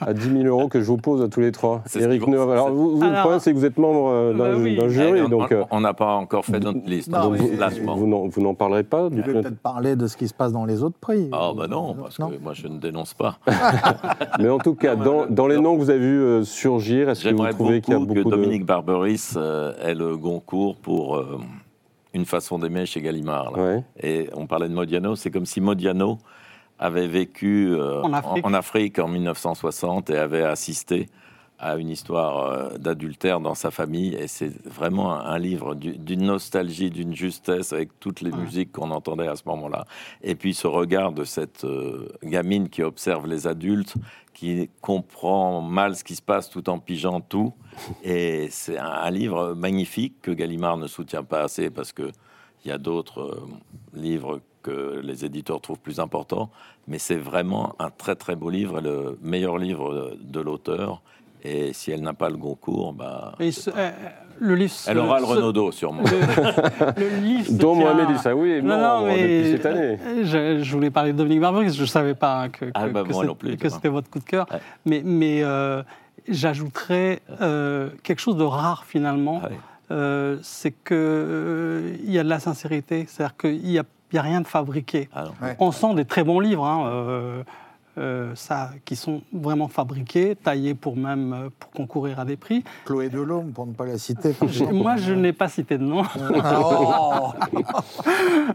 [0.01, 1.83] à 10 000 euros que je vous pose à tous les trois.
[1.95, 2.51] Eric Neuve.
[2.51, 4.79] Alors, vous, vous, le problème, c'est que vous êtes membre euh, d'un Bah oui.
[4.83, 7.11] Eh, jury, on- donc on- euh, on n'a pas encore fait notre liste.
[7.11, 10.29] Non, donc mais- vous, n'en- parlerez pas du Vous pouvez peut-être parler de ce qui
[10.29, 11.29] se passe dans les autres prix.
[11.33, 12.29] Ah bah non, parce Non.
[12.31, 13.37] que moi je ne dénonce pas.
[14.41, 16.43] Mais en tout cas, dans, le- dans les le- noms que vous avez vus euh,
[16.43, 18.41] surgir, est-ce que vous trouvez qu'il y a beaucoup beaucoup que de...
[18.43, 21.39] Dominique Barberis euh, ait le Goncourt pour euh,
[22.15, 23.51] une façon d'aimer chez Gallimard.
[23.53, 23.63] là.
[23.63, 23.85] Ouais.
[24.01, 26.19] Et on parlait de Modiano, c'est comme si Modiano
[26.79, 28.47] avait vécu euh, En Afrique.
[28.47, 31.09] en Afrique en 1960 et avait assisté
[31.65, 36.25] a une histoire euh, d'adultère dans sa famille et c'est vraiment un, livre du- d'une
[36.25, 38.39] nostalgie, d'une justesse avec toutes les Ouais.
[38.39, 39.87] musiques qu'on entendait à ce moment-là.
[40.23, 43.95] Et puis ce regard de cette euh, gamine qui observe les adultes,
[44.35, 47.53] qui comprend mal ce qui se passe tout en pigeant tout.
[48.03, 52.11] Et c'est un, un livre magnifique que Gallimard ne soutient pas assez parce que
[52.65, 53.47] il y a d'autres euh,
[53.99, 56.51] livres que les éditeurs trouvent plus importants,
[56.89, 61.03] mais c'est vraiment un très très beau livre, et le meilleur livre de l'auteur.
[61.47, 63.91] Et si elle n'a pas le Goncourt, bah, euh,
[64.41, 64.73] le livre.
[64.87, 66.03] elle aura le se- Renaudot sûrement.
[66.03, 67.53] Le, le livre.
[67.53, 69.99] Dont Mohamed Issaoui est Non, mort non, mais depuis cette année.
[70.23, 72.89] Je, je voulais parler de Dominique Barberis, je ne savais pas hein, que, que, Ah,
[72.89, 74.47] bah, que non que c'était votre coup de cœur.
[74.51, 74.59] Ouais.
[74.87, 75.83] Mais, mais euh,
[76.29, 79.43] j'ajouterais euh, quelque chose de rare finalement.
[79.43, 79.51] Ouais.
[79.91, 83.83] Euh, c'est qu'il y a de la sincérité, c'est-à-dire qu'il n'y a,
[84.15, 85.11] y a rien de fabriqué.
[85.15, 85.33] Ah non.
[85.47, 85.57] Ouais.
[85.61, 87.45] On sent des très bons livres, hein,
[87.97, 92.65] euh, ça, qui sont vraiment fabriqués, taillés pour même euh, pour concourir à des prix.
[92.85, 94.35] Chloé Delhomme, pour ne pas la citer.
[94.73, 96.03] Moi, je n'ai pas cité de nom.
[96.57, 97.33] Oh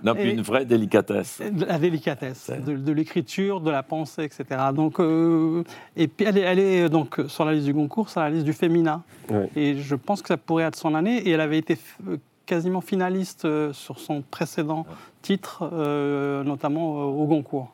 [0.04, 1.42] Non, puis une vraie délicatesse.
[1.68, 4.46] La délicatesse de, de l'écriture, de la pensée, etc.
[4.74, 5.64] Donc, euh,
[5.96, 8.46] et puis elle est, elle est donc sur la liste du Goncourt, sur la liste
[8.46, 9.04] du Femina.
[9.30, 9.50] Ouais.
[9.56, 11.18] Et je pense que ça pourrait être son année.
[11.20, 11.78] Et elle avait été
[12.46, 14.86] quasiment finaliste sur son précédent
[15.22, 17.74] titre, euh, notamment au Goncourt.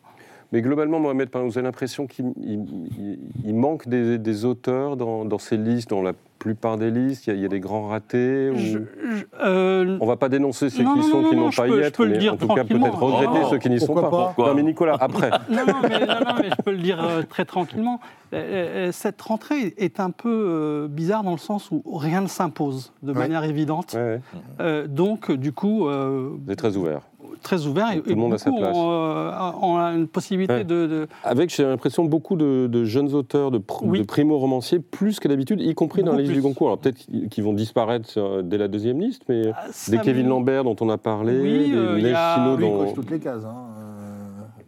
[0.51, 5.25] Mais globalement, Mohamed, vous avez l'impression qu'il il- il- il manque des, des auteurs dans,
[5.25, 7.27] dans ces listes, dans la plupart des listes?
[7.27, 8.51] Il y a, il y a des grands ratés.
[8.51, 11.35] ou- Je- je- euh, On va pas dénoncer ceux Non, qui non, sont non, qui
[11.35, 13.69] non, n'ont pas peux- y être, mais en tout cas peut-être regretter Oh, ceux qui
[13.69, 14.09] n'y sont pas.
[14.09, 14.35] pas?
[14.37, 15.31] Non, mais Nicolas, après.
[15.49, 17.99] Non, non, mais, non, non, mais je peux le dire euh, très tranquillement.
[18.33, 22.93] Euh, cette rentrée est un peu euh, bizarre dans le sens où rien ne s'impose
[23.03, 23.17] de Ouais.
[23.19, 23.93] manière évidente.
[23.95, 24.21] Ouais, ouais.
[24.61, 27.01] Euh, donc, du coup, euh, Vous êtes très ouvert.
[27.45, 28.75] Très ouvert et, Tout le monde a sa place.
[28.75, 29.31] ont, euh,
[29.61, 30.63] ont une possibilité Ouais.
[30.63, 33.99] de, de- Avec, j'ai l'impression, beaucoup de, de jeunes auteurs, de, pr- Oui.
[33.99, 36.41] de primo-romanciers, plus que d'habitude, y compris dans Beaucoup la liste plus.
[36.41, 36.67] du concours.
[36.67, 40.63] Alors peut-être qu'ils vont disparaître euh, dès la deuxième liste, mais des Ça Kevin Lambert
[40.63, 42.77] dont on a parlé, Oui, des euh, il y Neige a- Chino dont...
[42.79, 43.45] coche toutes les cases.
[43.45, 43.55] hein.
[43.79, 43.91] Euh,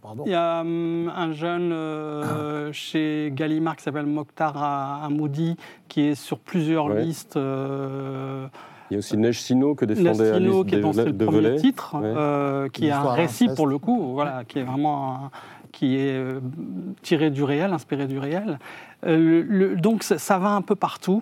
[0.01, 0.23] Pardon.
[0.25, 4.55] Il y a hum, un jeune euh, chez Gallimard qui s'appelle Mokhtar
[5.03, 5.57] Amoudi
[5.89, 7.01] qui est sur plusieurs Ouais.
[7.03, 7.35] listes.
[7.35, 8.47] euh,
[8.89, 11.39] Il y a aussi Neige Sino que défendait Alice qui est dans de, le premier
[11.41, 11.55] Velay.
[11.57, 12.13] titre, Ouais.
[12.15, 15.31] euh, qui est un récit pour le coup, voilà, qui est vraiment un-
[15.73, 16.39] qui est euh,
[17.01, 18.59] tiré du réel, inspiré du réel.
[19.05, 21.21] Euh, le- donc ça, ça va un peu partout.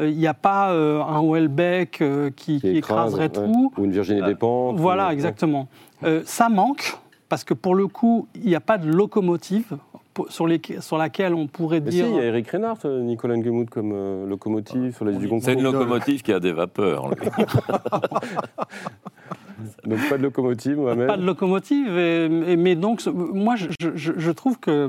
[0.00, 3.46] Il n'y a pas euh, un Houellebecq euh, qui, qui écrase, écraserait ouais.
[3.52, 3.72] tout.
[3.76, 4.80] Ou une Virginie Euh, Despentes.
[4.80, 5.68] Voilà, ou- exactement.
[6.04, 6.96] Euh, ça manque
[7.28, 9.76] parce que pour le coup, il n'y a pas de locomotive
[10.28, 12.06] sur, les, sur laquelle on pourrait Mais dire.
[12.06, 15.22] si, il y a Eric Reinhardt, euh, Nicolas Nguemout comme euh, locomotive sur la liste
[15.22, 15.44] du concours.
[15.44, 17.10] C'est une locomotive qui a des vapeurs.
[19.86, 21.06] Donc pas de locomotive, Mohamed.
[21.06, 24.88] Pas de locomotive, et- et- mais donc moi je, je- je trouve que,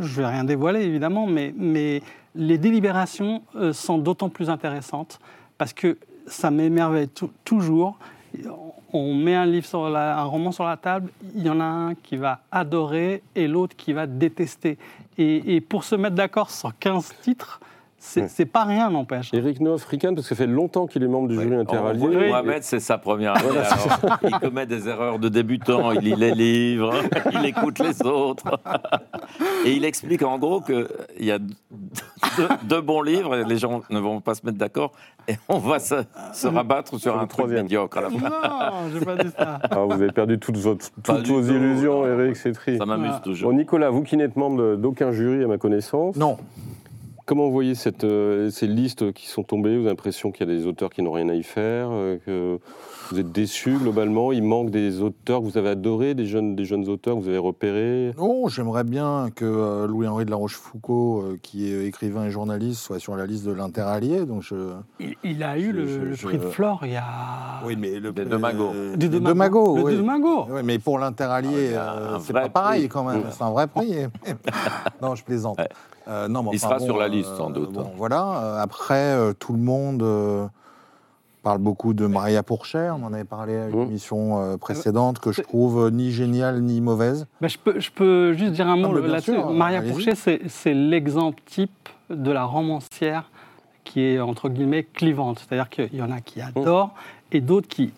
[0.00, 2.02] je vais rien dévoiler évidemment, mais, mais
[2.34, 5.18] les délibérations euh, sont d'autant plus intéressantes
[5.58, 7.98] parce que ça m'émerveille tou- toujours.
[8.92, 11.64] On met un livre sur la- un roman sur la table, il y en a
[11.64, 14.78] un qui va adorer et l'autre qui va détester.
[15.18, 17.60] Et, et pour se mettre d'accord sur 15 titres,
[17.98, 18.44] c'est Ouais.
[18.44, 19.34] pas rien n'empêche.
[19.34, 22.28] Eric Noff, Ricane, parce que ça fait longtemps qu'il est membre du jury On interallié.
[22.28, 23.48] Mohamed, c'est sa première année.
[23.58, 26.94] alors, il commet des erreurs de débutant, il lit les livres,
[27.32, 28.60] il écoute les autres.
[29.64, 30.86] Et il explique en gros qu'il
[31.18, 31.38] y a
[32.36, 34.92] deux, deux bons livres et les gens ne vont pas se mettre d'accord
[35.28, 35.94] et on va se,
[36.32, 37.62] se rabattre sur un truc troisième.
[37.62, 38.18] médiocre à la fin.
[38.30, 39.58] Non, j'ai pas dit ça.
[39.70, 41.12] Ah, vous avez perdu toutes, vos tout.
[41.42, 42.78] illusions, Eric, c'est triste.
[42.78, 43.50] Ça m'amuse toujours.
[43.50, 46.36] Bon, Nicolas, vous qui n'êtes membre d'aucun jury à ma connaissance, Non.
[47.24, 50.52] comment vous voyez cette, euh, ces listes qui sont tombées Vous avez l'impression qu'il y
[50.52, 52.58] a des auteurs qui n'ont rien à y faire euh, que
[53.10, 54.32] Vous êtes déçus globalement?
[54.32, 57.28] Il manque des auteurs que vous avez adorés, des jeunes, des jeunes auteurs que vous
[57.28, 58.12] avez repérés?
[58.18, 62.80] Oh, j'aimerais bien que euh, Louis-Henri de la Rochefoucauld, euh, qui est écrivain et journaliste,
[62.82, 64.26] soit sur la liste de l'interallié.
[64.26, 64.72] Donc je...
[64.98, 67.04] Il, il a eu le, Je- prix de Flore il y a.
[67.64, 69.82] Oui, mais le Des euh, deux deux Magots, Le
[70.54, 70.62] oui.
[70.64, 72.88] mais pour Ah, l'interallié, il y a euh, c'est pas pareil prix.
[72.88, 73.22] quand même.
[73.30, 73.94] C'est un vrai prix.
[75.02, 75.58] non, je plaisante.
[75.58, 75.68] Ouais.
[76.08, 77.72] Euh, non, mais Il enfin, sera bon, sur la liste, sans doute.
[77.72, 78.38] bon, voilà.
[78.38, 80.46] Euh, Après, euh, tout le monde euh,
[81.46, 82.96] parle beaucoup de Maria Pourchère.
[83.00, 83.78] On en avait parlé à Mm.
[83.78, 87.28] l'émission euh, précédente, que je trouve euh, ni géniale ni mauvaise.
[87.40, 89.36] Ben, je, peux, je peux juste dire un Ah, mot là-dessus.
[89.54, 89.80] Maria.
[89.80, 93.30] Pourchet, c'est c'est l'exemple type de la romancière
[93.84, 95.38] qui est, entre guillemets, clivante.
[95.38, 96.92] C'est-à-dire qu'il y en a qui adorent
[97.30, 97.92] et d'autres qui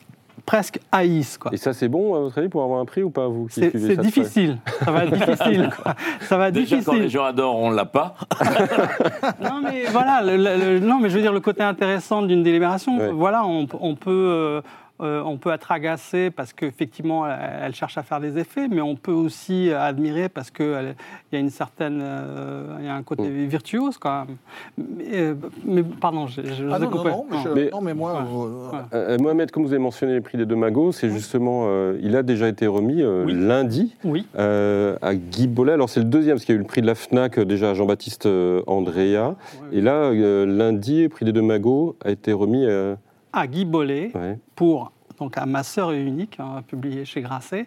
[0.49, 1.37] presque haïssent.
[1.37, 1.53] Quoi.
[1.53, 3.71] Et ça, c'est bon, à votre avis, pour avoir un prix ou pas, vous C'est
[4.01, 4.57] difficile.
[4.83, 5.71] Ça va être difficile.
[5.83, 5.95] quoi.
[6.23, 7.11] Ça va être Déjà, quand les difficile.
[7.21, 8.15] gens adorent, on l'a pas.
[9.43, 10.23] Non, mais voilà.
[10.23, 13.11] le- le- le- non, mais je veux dire, le côté intéressant d'une délibération, Ouais.
[13.11, 14.11] voilà, on, on peut.
[14.11, 14.61] euh,
[15.01, 18.81] euh, on peut être agacé parce qu'effectivement, elle, elle cherche à faire des effets, mais
[18.81, 20.95] on peut aussi admirer parce qu'il
[21.33, 24.37] y a une certaine, euh, il y a un côté virtuose quand même.
[24.77, 25.35] Mais, euh,
[25.65, 27.11] mais pardon, je, je vous Ah ai non, non, coupé.
[27.11, 28.19] non, mais, je- Mais- non, mais moi, Ouais.
[28.21, 28.79] euh, Ouais.
[28.95, 32.17] Euh, Mohamed, comme vous avez mentionné les prix des deux magots, c'est justement, euh, il
[32.17, 33.35] a déjà été remis euh, Oui.
[33.35, 35.73] lundi Oui, euh, à Guy Bollet.
[35.73, 37.71] Alors c'est le deuxième, parce qu'il y a eu le prix de la FNAC déjà
[37.71, 39.35] à Jean-Baptiste euh, Andrea.
[39.73, 42.65] Et là, euh, lundi, le prix des deux magots a été remis.
[42.67, 42.95] euh,
[43.33, 44.11] à Guy Bollet.
[44.15, 44.39] ouais.
[44.55, 47.67] pour donc à Ma sœur est unique, hein, publié chez Grasset.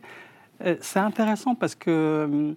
[0.66, 2.54] Euh, C'est intéressant parce que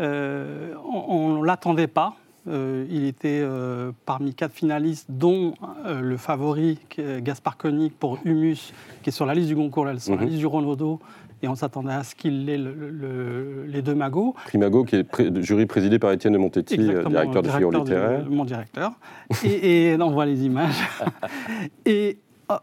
[0.00, 2.14] euh, on ne l'attendait pas.
[2.48, 5.52] Euh, il était euh, parmi quatre finalistes, dont
[5.86, 6.78] le favori
[7.18, 10.28] Gaspard Koenig pour Humus, qui est sur la liste du Goncourt, là, sur la Mhm.
[10.28, 11.00] liste du Renaudot.
[11.42, 14.34] Et on s'attendait à ce qu'il ait le- le- le- les deux magots.
[14.46, 17.70] Prix Magot, qui est pré- jury présidé par Étienne de Montetti, Exactement, directeur de figure
[17.70, 18.30] directeur du- littéraire.
[18.30, 18.92] mon directeur.
[19.44, 20.74] Et, et on voit les images.
[21.86, 22.18] et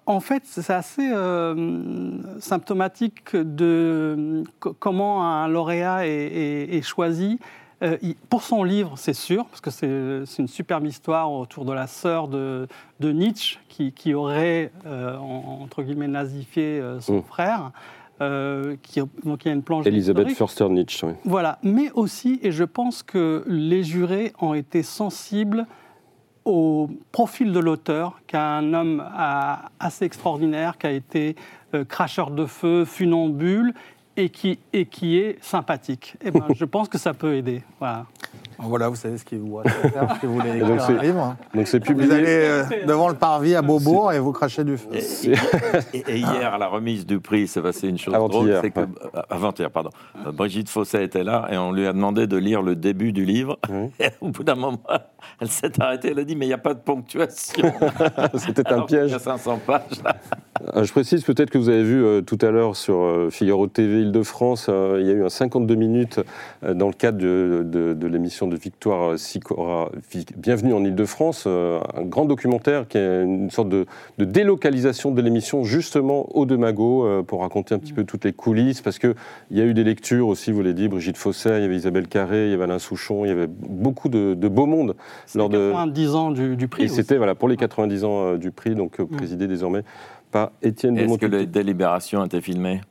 [0.05, 7.39] en fait, c'est assez euh, symptomatique de co- comment un lauréat est, est- est choisi.
[7.83, 7.95] Euh,
[8.29, 9.69] pour son livre, c'est sûr, parce que
[10.25, 12.67] c'est une superbe histoire autour de la sœur de,
[12.99, 17.23] de Nietzsche qui, qui aurait, euh, en- entre guillemets, nazifié son Mm.
[17.23, 17.71] frère.
[18.19, 20.37] euh, qui, donc il y a une planche Elisabeth historique.
[20.39, 21.05] Förster-Nietzsche.
[21.05, 21.13] oui.
[21.23, 25.67] Voilà, mais aussi, et je pense que les jurés ont été sensibles
[26.47, 29.03] au profil de l'auteur, qui est un homme
[29.79, 31.35] assez extraordinaire, qui a été
[31.73, 33.73] euh, cracheur de feu, funambule,
[34.15, 36.15] et qui, et qui est sympathique.
[36.23, 37.63] Et ben, je pense que ça peut aider.
[37.79, 38.05] Voilà.
[38.59, 41.03] Voilà, vous savez ce qu'il vous reste à faire si vous voulez donc écrire un
[41.03, 41.35] livre.
[41.53, 42.13] Donc c'est Vous publié.
[42.13, 44.89] allez euh, devant le parvis à Beaubourg et vous crachez du feu.
[44.93, 48.59] Et, et- et hier, à la remise du prix, s'est passé une chose Avant-hier, drôle,
[48.61, 48.85] c'est que ouais.
[49.15, 49.89] euh, avant-hier, pardon,
[50.25, 53.25] euh, Brigitte Fosset était là et on lui a demandé de lire le début du
[53.25, 53.57] livre.
[53.69, 53.89] Oui.
[53.99, 54.79] Et au bout d'un moment,
[55.39, 56.09] elle s'est arrêtée.
[56.11, 57.71] Elle a dit mais il n'y a pas de ponctuation.
[58.35, 59.13] C'était un Alors qu'il y piège.
[59.13, 59.81] a 500 pages.
[60.03, 60.15] là.
[60.75, 63.67] Euh, Je précise peut-être que vous avez vu euh, tout à l'heure sur euh, Figaro
[63.67, 66.19] TV Île-de-France, euh, il y a eu un 52 minutes
[66.63, 69.91] euh, dans le cadre de, de- de l'émission de Victoire euh, Sicora,
[70.35, 73.85] Bienvenue en Île-de-France, euh, un grand documentaire qui est une sorte de,
[74.17, 78.25] de délocalisation de l'émission justement au de Magot euh, pour raconter un petit peu toutes
[78.25, 79.15] les coulisses, parce qu'il
[79.51, 82.07] y a eu des lectures aussi, vous l'avez dit, Brigitte Fosset, il y avait Isabelle
[82.07, 84.95] Carré, il y avait Alain Souchon, il y avait beaucoup de, de beau monde
[85.35, 85.71] lors de...
[85.71, 86.83] 90 ans du, du prix.
[86.83, 89.83] Et c'était voilà, pour les 90 ans du prix, donc euh, présidé désormais
[90.31, 91.37] par Étienne de Est-ce que Montetti.
[91.37, 92.81] les délibérations étaient filmées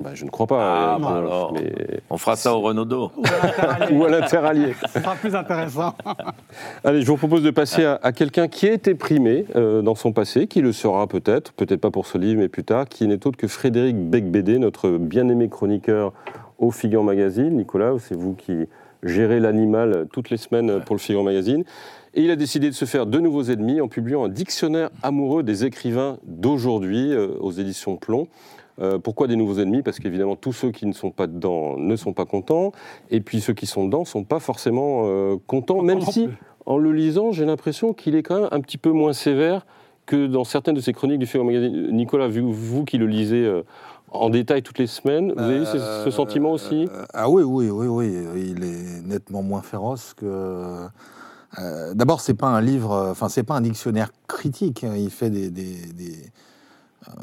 [0.00, 0.60] Bah, je ne crois pas.
[0.62, 1.52] Ah, euh, bah pour- alors.
[1.52, 1.72] mais-
[2.08, 3.12] On fera ça au Renaudot.
[3.16, 3.96] Ou à l'interallié.
[3.98, 4.74] Ou à l'interallié.
[4.92, 5.94] Ce sera plus intéressant.
[6.84, 9.94] Allez, je vous propose de passer à, à quelqu'un qui a été primé euh, dans
[9.94, 13.06] son passé, qui le sera peut-être, peut-être pas pour ce livre, mais plus tard, qui
[13.06, 16.12] n'est autre que Frédéric Becbédé, notre bien-aimé chroniqueur
[16.58, 17.54] au Figaro Magazine.
[17.56, 18.66] Nicolas, c'est vous qui
[19.02, 21.64] gérez l'animal toutes les semaines pour le Figaro Magazine.
[22.14, 25.42] Et il a décidé de se faire de nouveaux ennemis en publiant un dictionnaire amoureux
[25.42, 28.26] des écrivains d'aujourd'hui euh, aux éditions Plomb.
[28.80, 29.82] Euh, pourquoi des nouveaux ennemis?
[29.82, 32.72] Parce qu'évidemment, tous ceux qui ne sont pas dedans ne sont pas contents,
[33.10, 36.28] et puis ceux qui sont dedans ne sont pas forcément euh, contents, même si,
[36.66, 39.66] en le lisant, j'ai l'impression qu'il est quand même un petit peu moins sévère
[40.06, 41.88] que dans certaines de ses chroniques du Figaro Magazine.
[41.92, 43.62] Nicolas, vu vous qui le lisez euh,
[44.12, 46.88] en détail toutes les semaines, vous avez eu ce, ce sentiment aussi?
[46.90, 48.54] euh, Ah oui, oui, oui, oui.
[48.56, 50.24] Il est nettement moins féroce que.
[50.26, 54.84] euh, D'abord, c'est pas un livre, enfin, c'est pas un dictionnaire critique.
[54.84, 54.94] hein.
[54.96, 55.50] Il fait des.
[55.50, 56.30] des- des-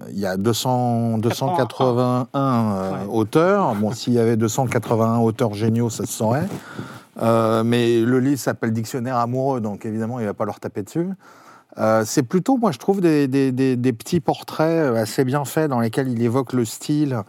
[0.09, 2.97] il y a 200, 281 euh, Ouais.
[3.09, 3.75] auteurs.
[3.75, 6.47] Bon, s'il y avait 281 auteurs géniaux, ça se saurait.
[7.21, 11.09] Euh, mais le livre s'appelle Dictionnaire amoureux, donc évidemment, il va pas leur taper dessus.
[11.79, 15.69] Euh, c'est plutôt, moi, je trouve, des, des- des- des petits portraits assez bien faits
[15.69, 17.21] dans lesquels il évoque le style,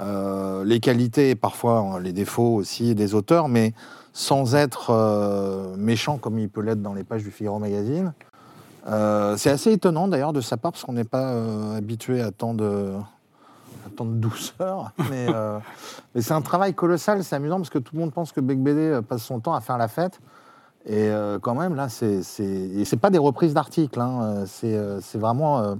[0.00, 3.74] euh, les qualités et parfois euh, les défauts aussi des auteurs, mais
[4.14, 8.12] sans être euh, méchant comme il peut l'être dans les pages du Figaro Magazine.
[8.86, 12.30] Euh, c'est assez étonnant d'ailleurs de sa part parce qu'on n'est pas euh, habitué à
[12.30, 12.92] tant de,
[13.86, 14.92] à tant de douceur.
[15.10, 15.58] Mais, euh,
[16.14, 18.62] mais c'est un travail colossal, c'est amusant parce que tout le monde pense que Bec
[18.62, 20.20] BD passe son temps à faire la fête.
[20.86, 25.74] Et quand même, là, c'est c'est pas des reprises d'articles, hein, c'est vraiment euh,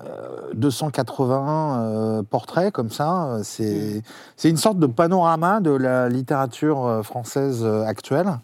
[0.00, 3.26] euh, 281 euh, portraits comme ça.
[3.26, 8.38] euh, C'est une sorte de panorama de la littérature française actuelle.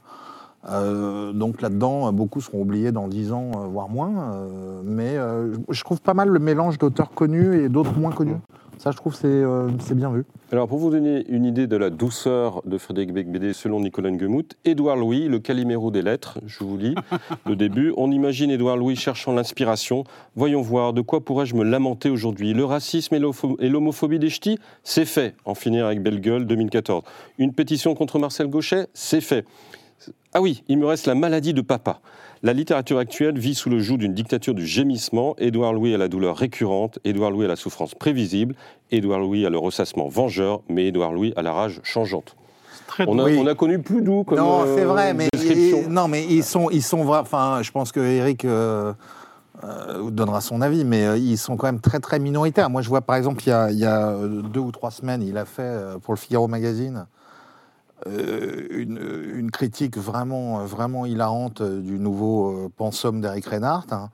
[0.68, 4.34] Euh, donc là-dedans, euh, beaucoup seront oubliés dans 10 ans, euh, voire moins.
[4.34, 8.36] euh, mais euh, je trouve pas mal le mélange d'auteurs connus et d'autres moins connus.
[8.76, 10.24] Ça, je trouve, c'est bien vu.
[10.52, 14.54] Alors, pour vous donner une idée de la douceur de Frédéric Becbédé, selon Nicolas Nguemout,
[14.64, 16.94] Édouard Louis, le caliméro des lettres, je vous lis
[17.46, 17.92] le début.
[17.98, 20.04] On imagine Édouard Louis cherchant l'inspiration.
[20.34, 22.54] Voyons voir, de quoi pourrais-je me lamenter aujourd'hui?
[22.54, 23.14] Le racisme
[23.58, 25.34] et l'homophobie des ch'tis C'est fait.
[25.44, 27.02] En finir avec Belle Gueule, 2014.
[27.36, 29.44] Une pétition contre Marcel Gauchet C'est fait.
[30.32, 32.01] Ah oui, il me reste la maladie de papa.
[32.42, 35.34] La littérature actuelle vit sous le joug d'une dictature du gémissement.
[35.38, 38.55] Édouard Louis a la douleur récurrente, Édouard Louis a la souffrance prévisible,
[38.90, 42.36] Édouard Louis a le ressassement vengeur, mais Édouard Louis a la rage changeante.
[42.86, 43.38] Très On a, Oui.
[43.38, 45.90] on a connu plus doux comme non, euh, c'est vrai, mais description.
[45.90, 48.92] non, mais ils sont, ils sont vra- Enfin, je pense que Eric euh,
[49.62, 52.70] euh, vous donnera son avis, mais euh, ils sont quand même très très minoritaires.
[52.70, 55.22] Moi, je vois par exemple, il y a, il y a, deux ou trois semaines,
[55.22, 55.70] il a fait
[56.03, 57.07] pour le Figaro Magazine
[58.07, 63.92] euh, une, critique vraiment vraiment hilarante euh, du nouveau euh, pensum d'Eric Reinhardt.
[63.92, 64.11] hein,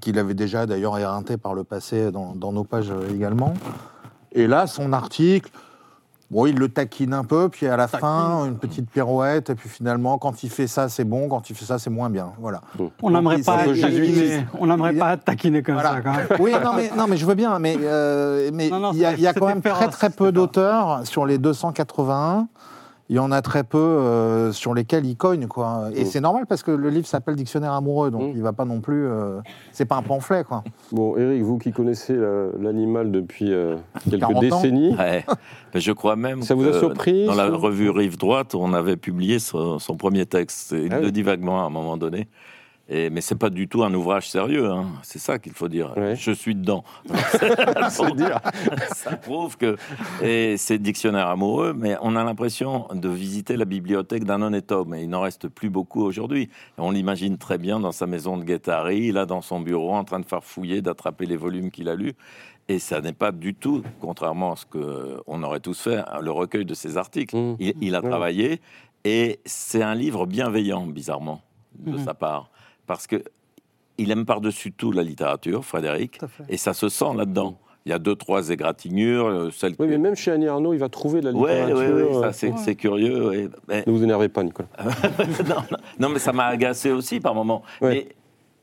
[0.00, 3.54] qu'il avait déjà d'ailleurs éreinté par le passé dans, nos pages également.
[4.32, 5.50] Et là, son article,
[6.32, 9.68] bon, il le taquine un peu, puis à la fin, une petite pirouette, et puis
[9.68, 12.32] finalement, quand il fait ça, c'est bon, quand il fait ça, c'est moins bien.
[12.40, 12.62] Voilà.
[13.02, 13.58] On n'aimerait pas,
[14.58, 15.90] on Il- pas taquiné comme Voilà.
[15.94, 16.26] ça quand même.
[16.40, 19.26] Oui, non mais, non, mais je veux bien, mais euh, mais il y a, y
[19.26, 22.48] a quand même très féroce, très peu d'auteurs sur les 281.
[23.12, 25.90] Il y en a très peu euh, sur lesquels il cogne, quoi.
[25.94, 26.06] Et Mm.
[26.06, 28.36] c'est normal parce que le livre s'appelle Dictionnaire amoureux, donc Mm.
[28.36, 29.06] il va pas non plus.
[29.06, 29.38] euh,
[29.70, 30.64] c'est pas un pamphlet, quoi.
[30.92, 33.76] Bon, Eric, vous qui connaissez la- l'animal depuis euh,
[34.08, 34.40] quelques 40 ans.
[34.40, 35.26] décennies, Ouais.
[35.74, 38.72] Mais je crois même Ça vous a que surpris, Dans la revue Rive Droite, on
[38.72, 40.72] avait publié son, son premier texte.
[40.72, 41.04] Il Ah oui.
[41.04, 42.28] le dit vaguement à un moment donné.
[42.94, 44.86] Et, mais c'est pas du tout un ouvrage sérieux, hein.
[45.02, 45.94] c'est ça qu'il faut dire.
[46.14, 46.84] Je suis dedans.
[48.16, 48.38] dire.
[48.94, 49.76] ça prouve que
[50.22, 54.94] et c'est dictionnaire amoureux, mais on a l'impression de visiter la bibliothèque d'un honnête homme.
[54.94, 56.50] Et il n'en reste plus beaucoup aujourd'hui.
[56.76, 60.20] On l'imagine très bien dans sa maison de Guattari, là dans son bureau, en train
[60.20, 62.12] de farfouiller, d'attraper les volumes qu'il a lus.
[62.68, 66.64] Et ça n'est pas du tout, contrairement à ce qu'on aurait tous fait, le recueil
[66.64, 67.36] de ses articles.
[67.36, 67.56] Mmh.
[67.58, 68.08] Il, il a Ouais.
[68.08, 68.60] travaillé
[69.04, 71.40] et c'est un livre bienveillant, bizarrement,
[71.78, 72.04] de Mhm.
[72.04, 72.50] sa part.
[72.86, 73.22] Parce que
[73.98, 76.18] il aime par-dessus tout la littérature, Frédéric,
[76.48, 77.58] et ça se sent là-dedans.
[77.84, 80.72] Il y a deux, trois égratignures, euh, celle Oui, que- mais même chez Annie Arnaud,
[80.72, 81.76] il va trouver de la littérature.
[81.76, 83.28] ouais, ça euh, c'est c'est curieux.
[83.28, 83.48] ouais.
[83.68, 84.68] Mais- Ne vous énervez pas, Nicolas.
[85.48, 87.62] non, non, non, mais ça m'a agacé aussi par moments.
[87.80, 88.08] Ouais.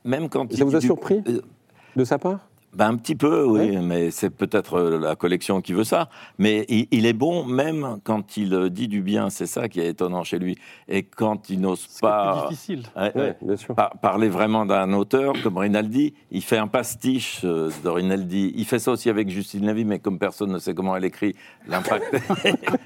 [0.06, 1.42] Mais même quand Ça il vous a du- surpris Euh,
[1.96, 2.40] De sa part?
[2.74, 6.10] Ben, un petit peu, oui, mais c'est peut-être euh, la collection qui veut ça.
[6.38, 9.80] Mais il, il est bon même quand il euh, dit du bien, c'est ça qui
[9.80, 10.58] est étonnant chez lui.
[10.88, 12.84] Et quand il n'ose pas difficile.
[12.96, 13.38] Oui, ouais.
[13.42, 13.74] bien sûr.
[13.76, 18.54] Par- parler vraiment d'un auteur comme Rinaldi, il fait un pastiche euh, de Rinaldi.
[18.56, 21.36] Il fait ça aussi avec Justine Lévy, mais comme personne ne sait comment elle écrit,
[21.68, 22.06] l'impact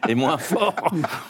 [0.07, 0.75] est moins fort.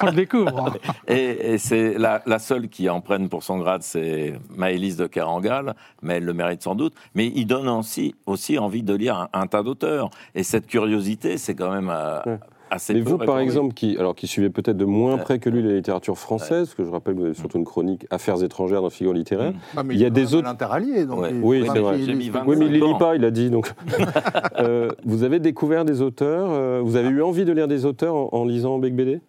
[0.02, 0.68] On le découvre.
[0.68, 0.74] hein.
[1.08, 5.08] Et, et c'est la, la seule qui en prenne pour son grade, c'est Maëlys de
[5.08, 6.94] Carangal, mais elle le mérite sans doute.
[7.16, 10.10] Mais il donne aussi, aussi envie de lire un, un tas d'auteurs.
[10.36, 12.40] Et cette curiosité, c'est quand même euh, Ouais.
[12.72, 15.22] assez Mais peu vous, par exemple, qui, alors, qui suivez peut-être de moins Ouais.
[15.22, 18.06] près que lui la littérature française, parce que je rappelle vous avez surtout une chronique
[18.10, 19.54] Affaires étrangères dans Figaro littéraire.
[19.76, 19.92] Mm.
[19.92, 21.30] Il y a des autres- interalliés, donc Ouais.
[21.32, 22.00] il- Oui, c'est vrai.
[22.00, 23.50] il- J'ai mis il- 20 Oui, mais il ne lit pas, il a dit.
[23.50, 23.72] Donc,
[24.60, 26.50] Euh, vous avez découvert des auteurs.
[26.52, 29.20] euh, vous avez eu envie de lire des auteurs en, en lisant Bec BD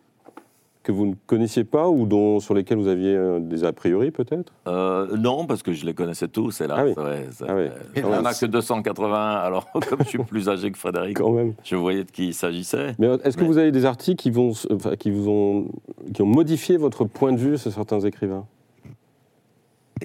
[0.84, 4.10] que vous ne connaissiez pas ou dont, sur lesquels vous aviez euh, des a priori
[4.12, 4.52] peut-être?
[4.68, 6.78] Euh, non, parce que je les connaissais tous, hélas.
[6.78, 6.92] Ah oui.
[7.02, 7.62] Ouais, ça- Ah oui.
[7.62, 9.30] euh, Il n'y en a que 280.
[9.32, 11.54] Alors, comme je suis plus âgé que Frédéric, Quand même.
[11.64, 12.94] je voyais de qui il s'agissait.
[12.98, 15.68] Mais euh, est-ce que vous avez des articles qui, vont, enfin, qui, vous ont,
[16.12, 18.44] qui ont modifié votre point de vue sur certains écrivains?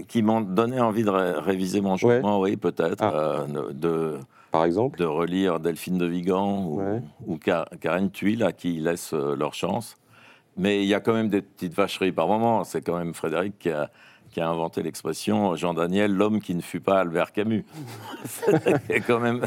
[0.07, 3.03] Qui m'ont donné envie de ré- réviser mon jugement, oui, peut-être.
[3.03, 3.13] Ah.
[3.13, 4.13] euh, de,
[4.51, 4.97] Par exemple?
[4.97, 7.01] de relire Delphine de Vigan ou, Ouais.
[7.27, 7.37] ou
[7.81, 9.97] Karine Thuil, à qui ils laissent leur chance.
[10.59, 12.63] Mais il y a quand même des petites vacheries par moment.
[12.65, 13.89] C'est quand même Frédéric qui a,
[14.31, 17.65] qui a inventé l'expression Jean Daniel, l'homme qui ne fut pas Albert Camus.
[18.25, 19.41] C'est quand même.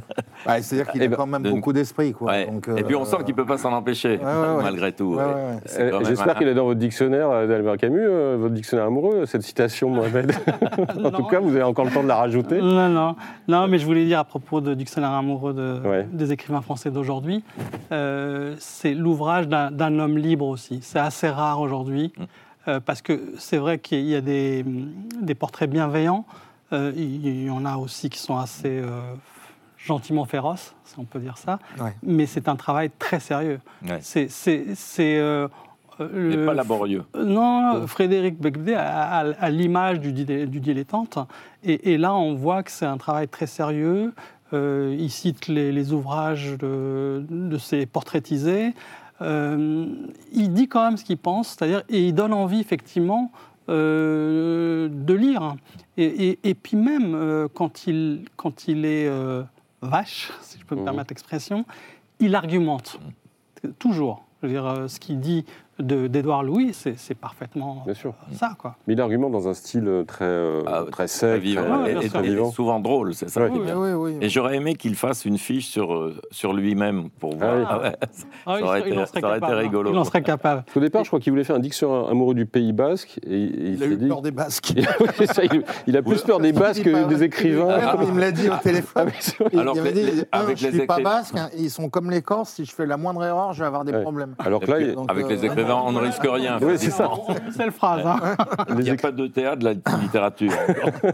[0.46, 2.12] Ouais, C'est-à-dire qu'il Eh a ben, quand même de- beaucoup d'esprit.
[2.12, 2.32] quoi.
[2.32, 2.46] Ouais.
[2.46, 4.62] Donc, Et puis on euh, sent qu'il peut pas s'en empêcher, ouais, ouais.
[4.62, 5.16] malgré tout.
[5.18, 5.56] Euh,
[6.04, 9.42] J'espère un- qu'il est dans votre dictionnaire euh, d'Albert Camus, euh, votre dictionnaire amoureux, cette
[9.42, 10.32] citation, Mohamed.
[11.04, 12.60] en tout cas, vous avez encore le temps de la rajouter.
[12.60, 13.16] Non, non,
[13.48, 16.06] non, mais je voulais dire à propos de Dictionnaire amoureux de- Ouais.
[16.12, 17.42] des écrivains français d'aujourd'hui,
[17.92, 20.80] euh, c'est l'ouvrage d'un d'un homme libre aussi.
[20.82, 22.22] C'est assez rare aujourd'hui, Mm.
[22.68, 24.64] Euh, parce que c'est vrai qu'il y a des,
[25.20, 26.24] des portraits bienveillants,
[26.72, 29.00] euh, il y en a aussi qui sont assez euh,
[29.78, 31.94] gentiment féroces, si on peut dire ça, Ouais.
[32.02, 33.60] mais c'est un travail très sérieux.
[33.86, 33.98] Ouais.
[34.00, 34.28] C'est...
[35.98, 37.04] le- pas laborieux.
[37.16, 41.18] non, Frédéric Becbédé a, a- a l'image du, dil- du dilettante.
[41.64, 44.12] Et, et là, on voit que c'est un travail très sérieux.
[44.52, 48.74] Euh, il cite les, les ouvrages de, de ses portraitisés.
[49.22, 49.86] Euh,
[50.32, 53.30] il dit quand même ce qu'il pense, c'est-à-dire, et il donne envie, effectivement,
[53.68, 55.54] euh, de lire.
[55.96, 59.10] Et, et- et puis même, euh, quand, il, quand il est
[59.80, 60.84] vache, si je peux me Mhm.
[60.86, 61.64] permettre l'expression,
[62.20, 62.98] il argumente.
[63.78, 64.24] Toujours.
[64.42, 65.44] Je veux dire, ce qu'il dit
[65.78, 68.12] de- d'Édouard Louis, c'est c'est parfaitement Bien sûr.
[68.32, 68.76] ça, quoi.
[68.86, 71.62] Mais il argumente dans un style euh, très, euh, Ah, très sec, vivant.
[71.62, 72.18] très- Ouais, et, bien et- sûr.
[72.20, 72.50] et vivant.
[72.50, 73.60] souvent drôle, c'est ça Oui.
[73.74, 74.16] Oui, oui.
[74.20, 77.66] Et j'aurais aimé qu'il fasse une fiche sur, euh, sur lui-même pour voir.
[77.68, 77.92] Ah ouais.
[78.46, 79.56] Ah oui, Ça aurait il été- ça hein.
[79.56, 79.90] rigolo.
[79.92, 80.64] Il en serait capable.
[80.76, 83.18] Au départ, je crois qu'il voulait faire un dictionnaire amoureux du Pays Basque.
[83.26, 83.38] Et, et
[83.70, 84.08] il Il a eu dit...
[84.08, 84.72] peur des Basques.
[85.32, 87.78] Ça, il, il a plus peur des Basques que des écrivains.
[88.02, 89.10] Il me l'a dit au Ah, téléphone.
[89.58, 92.50] Alors il dit, avec je les suis pas basque, hein, ils sont comme les Corses,
[92.50, 94.34] si je fais la moindre erreur, je vais avoir des problèmes.
[94.38, 94.76] Alors que là,
[95.08, 96.58] Avec les écrivains, on ne risque rien.
[96.60, 97.08] Oui, c'est ça.
[97.46, 98.04] Une seule phrase.
[98.06, 98.36] hein.
[98.70, 100.52] Il n'y a pas de théâtre, de la littérature.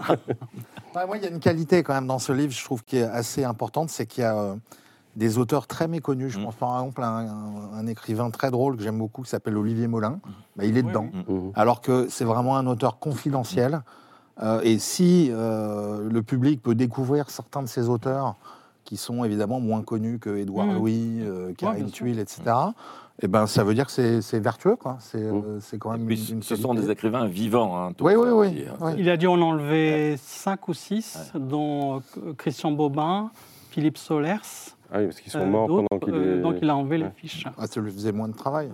[0.96, 2.96] Ouais, moi, il y a une qualité quand même dans ce livre, je trouve, qui
[2.96, 4.54] est assez importante, c'est qu'il y a euh,
[5.16, 6.32] des auteurs très méconnus.
[6.32, 6.44] Je Mm.
[6.44, 9.56] pense par exemple à un, un- un écrivain très drôle que j'aime beaucoup, qui s'appelle
[9.58, 10.18] Olivier Molin.
[10.56, 11.06] Bah, il est Oui, dedans.
[11.28, 11.52] Mhm.
[11.54, 13.82] Alors que c'est vraiment un auteur confidentiel.
[14.42, 18.36] Euh, et si euh, le public peut découvrir certains de ces auteurs
[18.84, 20.66] qui sont évidemment moins connus que Édouard.
[20.68, 21.90] Louis, euh, Karine.
[21.90, 22.42] Tuile, etc.,
[23.20, 24.76] eh ben, ça veut dire que c'est- vertueux.
[24.76, 24.96] quoi.
[25.00, 25.42] C'est Mhm.
[25.46, 27.76] euh, quand même Puis, une, une ce sont des écrivains vivants.
[27.78, 28.64] hein, Oui, oui, oui.
[28.98, 33.30] Il a dû en enlever cinq ou six, dont euh, Christian Bobin,
[33.70, 34.38] Philippe Solers.
[34.90, 36.40] Ah oui, parce qu'ils sont euh, morts pendant qu'il euh, est...
[36.42, 37.04] Donc il a enlevé Ouais.
[37.04, 37.44] les fiches.
[37.58, 38.70] Ah, ça lui faisait moins de travail.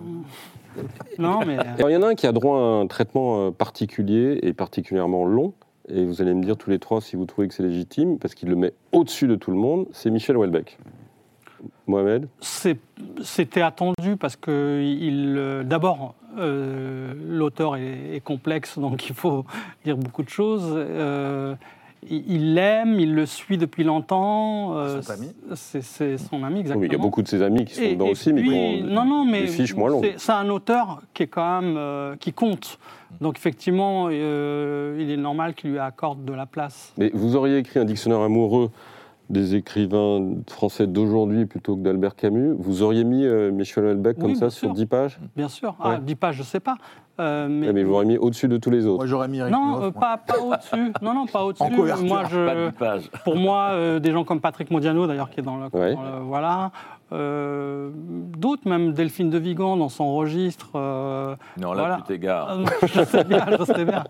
[1.19, 1.57] Non, mais.
[1.57, 5.25] Alors, il y en a un qui a droit à un traitement particulier et particulièrement
[5.25, 5.53] long.
[5.87, 8.33] Et vous allez me dire tous les trois si vous trouvez que c'est légitime, parce
[8.33, 10.77] qu'il le met au-dessus de tout le monde, c'est Michel Houellebecq.
[11.87, 12.27] Mohamed
[13.21, 19.45] C'était attendu parce que il, euh, d'abord, euh, l'auteur est, est complexe, donc il faut
[19.83, 20.73] dire beaucoup de choses.
[20.75, 21.55] Euh,
[22.07, 24.77] il l'aime, il le suit depuis longtemps.
[24.77, 25.31] euh, Son ami.
[25.55, 26.83] C'est son ami, Oui, exactement.
[26.85, 28.49] Il y a beaucoup de ses amis qui sont Et- dedans et aussi, mais qui
[28.51, 30.03] ont non, non, mais des fiches moins longues.
[30.03, 32.77] c'est- C'est un auteur qui est quand même euh, qui compte.
[33.21, 36.93] Donc effectivement, euh, il est normal qu'il lui accorde de la place.
[36.97, 38.69] Mais vous auriez écrit un dictionnaire amoureux
[39.29, 42.53] des écrivains français d'aujourd'hui plutôt que d'Albert Camus.
[42.57, 44.73] Vous auriez mis euh, Michel Houellebecq Oui, comme ça sur sûr.
[44.73, 45.19] 10 pages?
[45.35, 45.75] Bien sûr.
[45.79, 45.99] Ah, Ouais.
[46.01, 46.75] dis pas, je sais pas.
[47.19, 48.97] Euh, mais, Ouais, Mais vous l'auriez mis au-dessus de tous les autres.
[48.97, 50.91] Moi, j'aurais mis Eric non, Neuf, euh, pas, pas au-dessus.
[51.01, 51.63] Non, non, pas au-dessus.
[51.73, 52.05] couverture.
[52.05, 53.09] Moi, Pas je, de page.
[53.23, 55.93] pour moi, euh, des gens comme Patrick Modiano, d'ailleurs, qui est dans le, Ouais.
[55.95, 56.71] dans le- voilà.
[57.13, 57.91] Euh,
[58.37, 60.71] D'autres, même Delphine de Vigan dans son registre.
[60.75, 61.95] euh, Non, là, Voilà.
[61.97, 62.51] tu t'égares.
[62.59, 64.03] euh, je sais bien, je sais bien.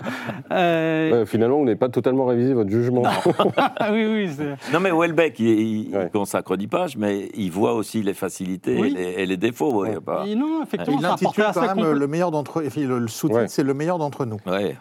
[0.51, 3.03] Euh, Ouais, finalement, vous n'avez pas totalement révisé votre jugement.
[3.05, 5.47] ah oui, oui, c'est- Non, mais Houellebecq, il,
[5.89, 6.09] il Ouais.
[6.11, 8.87] consacre 10 pages, mais il voit aussi les facilités Oui.
[8.87, 9.85] et, les, et les défauts.
[10.05, 12.63] pas- Et non, effectivement, Il intitule quand même le meilleur d'entre eux.
[12.95, 13.47] Le, le sous-titre, Ouais.
[13.47, 14.37] c'est le meilleur d'entre nous.
[14.45, 14.75] Ouais.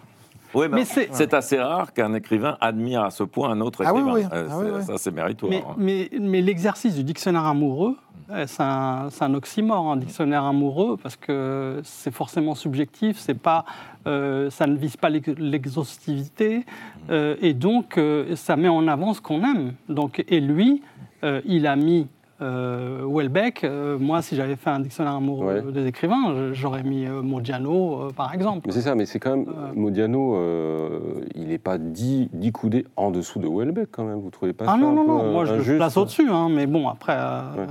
[0.55, 3.93] Oui, mais, Mais c'est- assez rare qu'un écrivain admire à ce point un autre Ah
[3.93, 4.15] oui, écrivain.
[4.15, 4.25] oui.
[4.33, 4.85] Euh, Ah oui, c'est- oui.
[4.85, 5.51] Ça, c'est méritoire.
[5.51, 5.75] Mais, hein.
[5.77, 7.97] mais, mais l'exercice du dictionnaire amoureux,
[8.31, 13.65] euh, c'est un, oxymore, un dictionnaire amoureux, parce que c'est forcément subjectif, c'est pas,
[14.07, 16.65] euh, ça ne vise pas l'ex- l'exhaustivité,
[17.11, 19.73] euh, et donc euh, ça met en avant ce qu'on aime.
[19.89, 20.83] Donc, et lui,
[21.25, 22.07] euh, il a mis
[22.41, 23.65] Houellebecq.
[23.65, 25.73] Euh, moi, si j'avais fait un dictionnaire amoureux Ouais.
[25.73, 28.63] des écrivains, j'aurais mis euh, Modiano, euh, par exemple.
[28.67, 29.47] Mais c'est ça, mais c'est quand même.
[29.49, 29.73] Euh.
[29.75, 30.99] Modiano, euh,
[31.35, 34.21] il n'est pas 10, 10 coudées en dessous de Houellebecq quand même.
[34.21, 35.97] Vous trouvez pas Ah ça non, un non, peu, non, euh, moi je le place
[35.97, 37.67] au-dessus, hein, mais bon, après, euh, Ouais.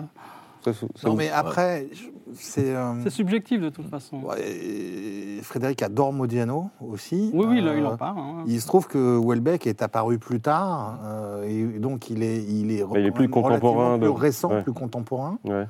[0.64, 2.76] Ça, ça- ça Non, vous- mais après, je- c'est.
[2.76, 4.18] euh, subjectif de toute façon.
[4.22, 7.32] ouais, Frédéric adore Modiano aussi.
[7.34, 8.18] Oui, oui, il, Euh, il en parle.
[8.20, 8.44] hein.
[8.48, 12.72] Il se trouve que Houellebecq est apparu plus tard, euh, et donc il est, il
[12.72, 14.64] est, il est quand plus contemporain de- plus récent, ouais.
[14.64, 15.68] plus contemporain, Ouais.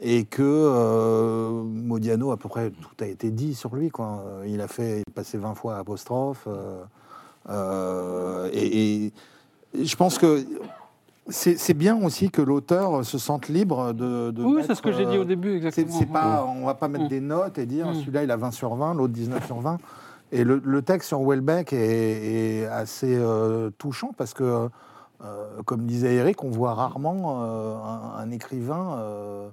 [0.00, 3.90] et que euh, Modiano, à peu près tout a été dit sur lui.
[3.90, 4.22] Quoi.
[4.26, 6.82] Euh, Il a fait, passé 20 fois à apostrophe, euh,
[7.48, 9.12] euh, et, et
[9.84, 10.44] je pense que
[11.28, 14.30] c'est bien aussi que l'auteur se sente libre de.
[14.30, 15.98] de Oui, c'est ce que j'ai dit euh, au début, c'est exactement.
[15.98, 17.08] c'est pas, on va pas mettre Mm.
[17.08, 17.94] des notes et dire Mm.
[17.94, 19.78] celui-là il a 20 sur 20, l'autre 19 sur 20.
[20.32, 24.68] Et le, le texte sur Welbeck est, est assez euh, touchant parce que,
[25.24, 29.48] euh, comme disait Eric, on voit rarement euh, un, un écrivain, euh,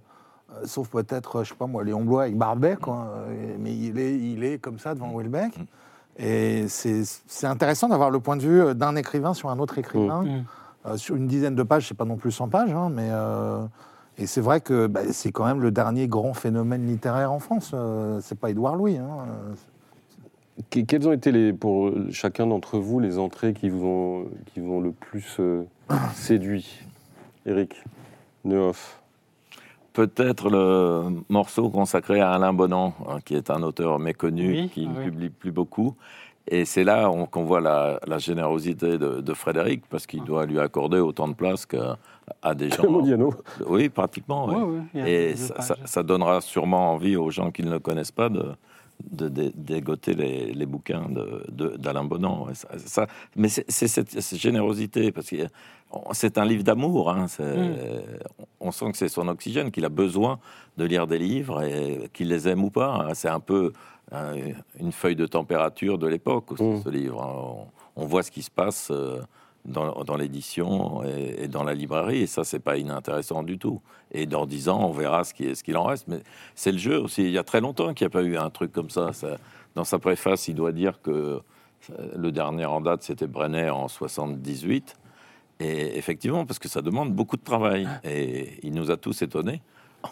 [0.51, 3.97] euh, sauf peut-être, je sais pas moi, Léon Blois avec Barbet, quoi, euh, mais il
[3.99, 5.53] est, il est comme ça devant Welbeck.
[6.17, 10.23] Et c'est intéressant d'avoir le point de vue d'un écrivain sur un autre écrivain.
[10.23, 10.43] Mm.
[10.85, 13.63] Euh, sur une dizaine de pages, c'est pas non plus 100 pages, hein, mais euh,
[14.17, 17.71] et c'est vrai que bah, c'est quand même le dernier grand phénomène littéraire en France.
[17.73, 18.97] Euh, c'est pas Édouard Louis.
[18.97, 19.07] hein.
[20.69, 24.59] Que- Quelles ont été les, pour chacun d'entre vous les entrées qui vous ont, qui
[24.59, 25.63] vous ont le plus euh,
[26.13, 26.79] séduit?
[27.45, 27.75] Eric
[28.45, 28.99] Neuf.
[29.93, 34.87] Peut-être le morceau consacré à Alain Bonan, hein, qui est un auteur méconnu, Oui, qui
[34.89, 35.05] ah ne oui.
[35.05, 35.95] publie plus beaucoup.
[36.47, 40.45] Et c'est là on- qu'on voit la, la générosité de, de Frédéric, parce qu'il doit
[40.45, 41.97] lui accorder autant de place qu'à
[42.41, 42.89] à des gens.
[42.89, 43.33] Modiano.
[43.67, 44.47] Oui, pratiquement.
[44.47, 44.55] ouais.
[44.55, 45.65] Ouais, ouais, Et ça, pages.
[45.67, 48.45] ça- ça donnera sûrement envie aux gens qui ne le connaissent pas de,
[49.11, 52.45] de dé- dégoter les, les bouquins de- de- d'Alain Bonan.
[52.45, 55.35] Ouais, ça- ça- mais c'est cette, cette générosité, parce que
[56.11, 57.09] c'est un livre d'amour.
[57.09, 58.03] hein, c'est-
[58.59, 60.39] On sent que c'est son oxygène, qu'il a besoin
[60.77, 62.93] de lire des livres, et qu'il les aime ou pas.
[62.95, 63.13] hein.
[63.13, 63.73] C'est un peu
[64.13, 64.33] hein,
[64.79, 66.83] une feuille de température de l'époque aussi, Mm.
[66.83, 67.21] ce livre.
[67.23, 67.33] hein.
[67.97, 69.19] On, on voit ce qui se passe euh,
[69.65, 73.81] dans, dans l'édition et, et dans la librairie, et ça, c'est pas inintéressant du tout.
[74.11, 76.07] Et dans dix ans, on verra ce qui- ce qu'il en reste.
[76.07, 76.21] Mais
[76.55, 77.23] c'est le jeu aussi.
[77.23, 79.13] Il y a très longtemps qu'il n'y a pas eu un truc comme ça.
[79.13, 79.37] Ça-
[79.75, 81.41] Dans sa préface, il doit dire que euh,
[82.15, 84.95] le dernier en date, c'était Brenner en 78.
[85.59, 87.87] Et effectivement, parce que ça demande beaucoup de travail.
[88.03, 89.61] Et il nous a tous étonnés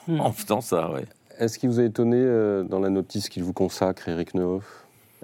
[0.08, 1.06] en faisant ça, ouais.
[1.40, 4.64] Est-ce qu'il vous a étonné euh, dans la notice qu'il vous consacre, Eric Neuf?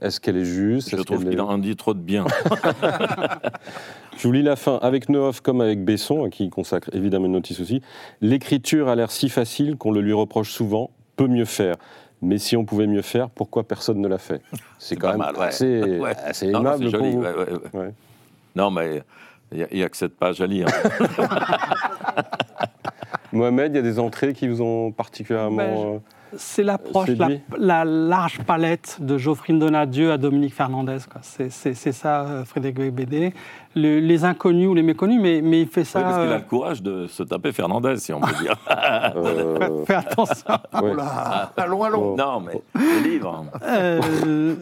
[0.01, 0.89] Est-ce qu'elle est juste?
[0.95, 2.25] Je trouve qu'il est- en dit trop de bien.
[4.17, 4.77] Je vous lis la fin.
[4.81, 7.81] Avec Neuf comme avec Besson, à qui il consacre évidemment une notice aussi,
[8.21, 11.75] l'écriture a l'air si facile qu'on le lui reproche souvent, peut mieux faire.
[12.21, 14.41] Mais si on pouvait mieux faire, pourquoi personne ne l'a fait?
[14.79, 15.45] C'est quand même mal, ouais.
[15.45, 16.15] assez, Ouais.
[16.25, 17.11] assez Non, aimable pour joli.
[17.11, 17.21] vous.
[17.21, 17.79] ouais, ouais, ouais.
[17.79, 17.93] Ouais.
[18.55, 19.03] Non, mais
[19.51, 20.67] il n'y a, que cette page à lire.
[23.34, 25.82] Mohamed, il y a des entrées qui vous ont particulièrement...
[25.82, 25.99] Je- euh,
[26.36, 27.09] C'est l'approche,
[27.57, 30.97] la, large palette de Geoffrey Donadieu à Dominique Fernandez.
[31.09, 31.21] quoi.
[31.21, 31.49] C'est
[31.91, 32.78] ça, euh, Frédéric.
[33.75, 35.99] Le- les inconnus ou les méconnus, mais, mais il fait ça.
[35.99, 38.55] Oui, parce qu'il a euh, le courage de se taper Fernandez, si on peut dire.
[39.15, 40.45] euh, Fais attention.
[40.73, 40.91] ouais.
[40.91, 42.15] Oula, allons, allons.
[42.15, 43.45] non, mais le livre.
[43.63, 44.55] Euh,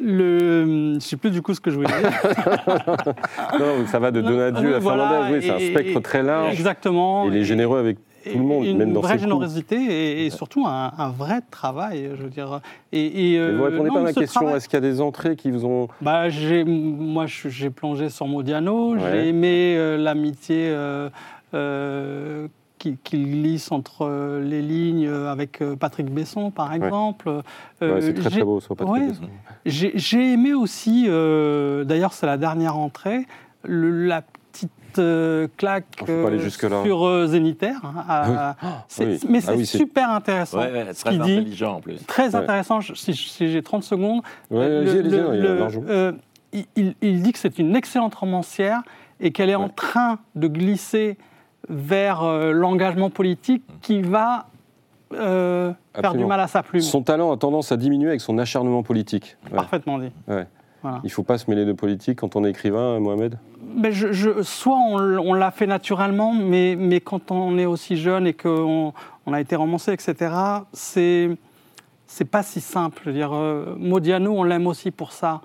[0.00, 2.10] le, je sais plus du coup ce que je voulais dire.
[3.58, 5.34] Non, ça va de Donadieu à voilà, Fernandez.
[5.34, 6.52] Oui, c'est un spectre et- très large.
[6.52, 7.24] Exactement.
[7.24, 7.98] Et il est généreux avec
[8.32, 12.10] tout le monde, une même dans vraie générosité et, et surtout un, un vrai travail,
[12.16, 12.60] je veux dire.
[12.92, 14.40] Et, vous euh, répondez non, pas à ma question.
[14.40, 15.88] travail- Est-ce qu'il y a des entrées qui vous ont...
[16.00, 18.94] Bah, j'ai, moi, j'ai plongé sur Modiano.
[18.94, 19.00] Ouais.
[19.00, 21.08] J'ai aimé euh, l'amitié euh,
[21.54, 22.48] euh,
[22.78, 27.28] qui, glisse entre les lignes avec Patrick Besson, par exemple.
[27.30, 29.08] Euh, Ouais, c'est très très beau sur Patrick ouais.
[29.08, 29.28] Besson.
[29.66, 33.26] J'ai, aimé aussi, euh, d'ailleurs, c'est la dernière entrée,
[33.62, 34.22] le- la
[34.94, 36.82] petite euh, claque Ah, jusque-là.
[36.84, 37.80] sur euh, Zénithère.
[37.84, 38.56] hein, à-
[38.88, 39.20] c'est- oui.
[39.28, 41.32] Mais Ah c'est oui, super intéressant Ouais, ouais, ce qu'il dit.
[41.38, 42.04] intelligent en plus.
[42.06, 42.36] Très Ouais.
[42.36, 44.22] intéressant, je- si, si j'ai 30 secondes.
[44.50, 45.14] Le- le- il
[45.88, 46.12] euh,
[46.76, 48.82] il, il- dit que c'est une excellente romancière
[49.20, 51.16] et qu'elle est en train de glisser
[51.68, 54.46] vers euh, l'engagement politique qui va
[55.12, 56.80] euh, faire du mal à sa plume.
[56.82, 59.36] Son talent a tendance à diminuer avec son acharnement politique.
[59.50, 59.56] Ouais.
[59.56, 60.10] Parfaitement dit.
[60.84, 61.00] Voilà.
[61.02, 63.38] Il ne faut pas se mêler de politique quand on est écrivain, Mohamed
[63.74, 68.26] Mais je, je- soit on, l'a fait naturellement, mais, mais quand on est aussi jeune
[68.26, 68.92] et qu'on
[69.24, 70.34] on a été romancé, etc.,
[70.74, 71.30] c'est
[72.06, 73.00] c'est pas si simple.
[73.02, 75.40] Je veux dire, euh, Modiano, on l'aime aussi pour ça.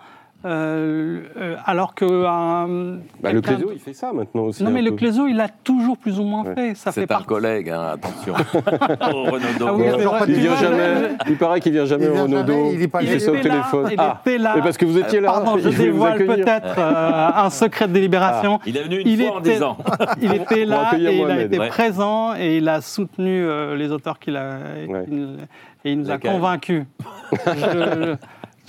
[0.46, 4.64] Euh, euh, alors que un- bah, Le Clézo, de- il fait ça maintenant aussi.
[4.64, 4.92] non mais le.
[4.92, 6.56] Clézo, il l'a toujours plus ou moins Ouais.
[6.56, 6.76] fait.
[6.76, 7.26] Ça fait C'est un partie.
[7.26, 8.34] collègue, hein, attention.
[9.14, 9.68] Oh, Renaudot.
[9.68, 9.84] Ah oui,
[10.30, 11.10] il vient jamais.
[11.28, 12.72] Il paraît qu'il vient jamais Il au Renaudot.
[12.74, 13.90] il est pas il fait ça au téléphone.
[13.92, 14.54] il Ah, était là.
[14.56, 15.30] mais parce que vous étiez là.
[15.34, 16.46] Pardon, je dévoile accueillir.
[16.46, 18.60] peut-être euh, un secret de délibération.
[18.66, 19.78] Il est venu une Il fois en était- disant.
[20.22, 24.20] Il était là et il a été présent et il a soutenu euh, les auteurs
[24.20, 24.52] qu'il a
[25.84, 26.86] et il nous a convaincus.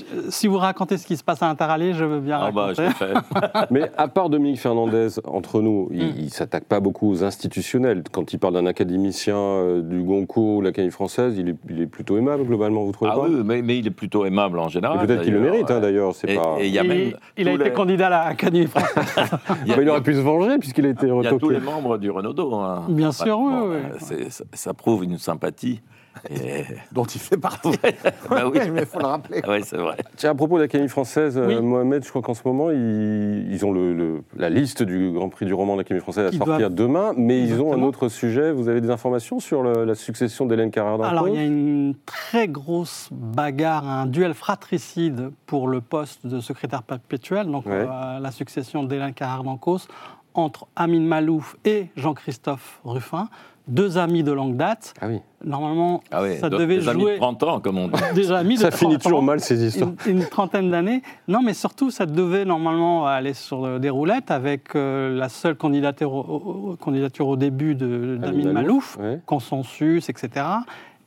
[0.00, 2.50] Je- je- si vous racontez ce qui se passe à Interallié, je veux bien Ah
[2.50, 3.04] bah, je raconter.
[3.06, 3.66] l'ai fait.
[3.70, 8.02] Mais à part Dominique Fernandez, entre nous, il ne s'attaque pas beaucoup aux institutionnels.
[8.12, 11.80] Quand il parle d'un académicien euh, du Goncourt ou de l'Académie française, il est, il
[11.80, 14.58] est plutôt aimable globalement, vous trouvez Ah pas oui, mais, mais il est plutôt aimable
[14.58, 15.06] en Et général.
[15.06, 16.14] Peut-être qu'il le mérite hein, d'ailleurs.
[16.14, 16.56] C'est Et- pas...
[16.58, 18.94] et il y a il, même il a tous été les- candidat à l'Académie française.
[19.64, 21.30] il y a- Bah, il aurait pu se venger puisqu'il a été Il y a
[21.30, 21.54] tous retoqué.
[21.54, 22.54] les membres du Renaudot.
[22.54, 22.84] hein.
[22.88, 23.76] Bien sûr, oui, oui.
[24.12, 25.80] euh, ça prouve une sympathie.
[26.28, 26.64] Et...
[26.92, 27.70] Dont il fait partie.
[28.30, 29.40] bah oui, mais il faut le rappeler.
[29.46, 29.96] Ouais, c'est vrai.
[30.16, 31.60] Tiens, à propos de l'Académie française, euh, Oui.
[31.60, 35.28] Mohamed, je crois qu'en ce moment, ils, ils ont le, le- la liste du Grand
[35.28, 38.08] Prix du roman de l'Académie française à sortir doivent- demain, mais ils ont un autre
[38.08, 38.52] sujet.
[38.52, 41.94] Vous avez des informations sur le- la succession d'Hélène Carrère Alors, il y a une
[42.06, 47.86] très grosse bagarre, un duel fratricide pour le poste de secrétaire perpétuel, donc Ouais.
[47.88, 49.86] euh, la succession d'Hélène Carrère d'Ancos,
[50.34, 53.28] entre Amine Malouf et Jean-Christophe Ruffin,
[53.70, 54.94] deux amis de longue date.
[55.00, 57.88] Ah oui, Normalement, Ah oui, ça devait des amis de jouer 30 ans, comme on
[57.88, 57.94] dit.
[58.14, 59.92] déjà amis de ça finit 30 toujours ans, mal ces histoires.
[60.06, 61.02] Une, une trentaine d'années.
[61.28, 66.12] Non, mais surtout, ça devait normalement aller sur des roulettes avec euh, la seule candidature
[66.12, 69.20] au, candidature au début de- d'Amine Malouf ouais.
[69.24, 70.44] consensus, etc.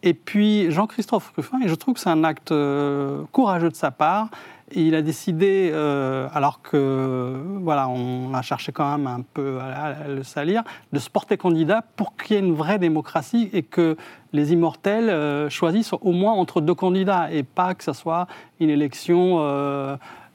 [0.05, 3.89] Et puis Jean-Christophe Ruffin, et je trouve que c'est un acte euh, courageux de sa
[3.89, 4.27] part.
[4.75, 10.07] Il a décidé, euh, alors que voilà, on a cherché quand même un peu à,
[10.09, 13.95] le salir, de se porter candidat pour qu'il y ait une vraie démocratie et que
[14.33, 18.27] les immortels euh, choisissent au moins entre deux candidats et pas que ce soit
[18.59, 19.37] une élection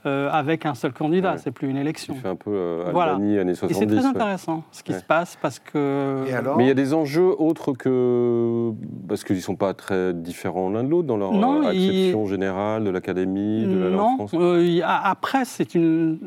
[0.07, 1.33] euh, avec un seul candidat.
[1.33, 1.39] Ouais.
[1.39, 2.15] C'est plus une élection.
[2.15, 3.13] qui fait un peu euh, Voilà.
[3.13, 3.79] Albanie, années Et 70.
[3.79, 4.07] c'est très ouais.
[4.07, 4.99] intéressant ce qui Ouais.
[4.99, 6.25] se passe parce que.
[6.29, 8.71] Et alors Mais il y a des enjeux autres que.
[9.09, 11.89] Parce qu'ils ne sont pas très différents l'un de l'autre dans leur Non, euh, il-
[11.91, 16.19] acception générale de l'académie, de la langue non, euh, a- après, c'est une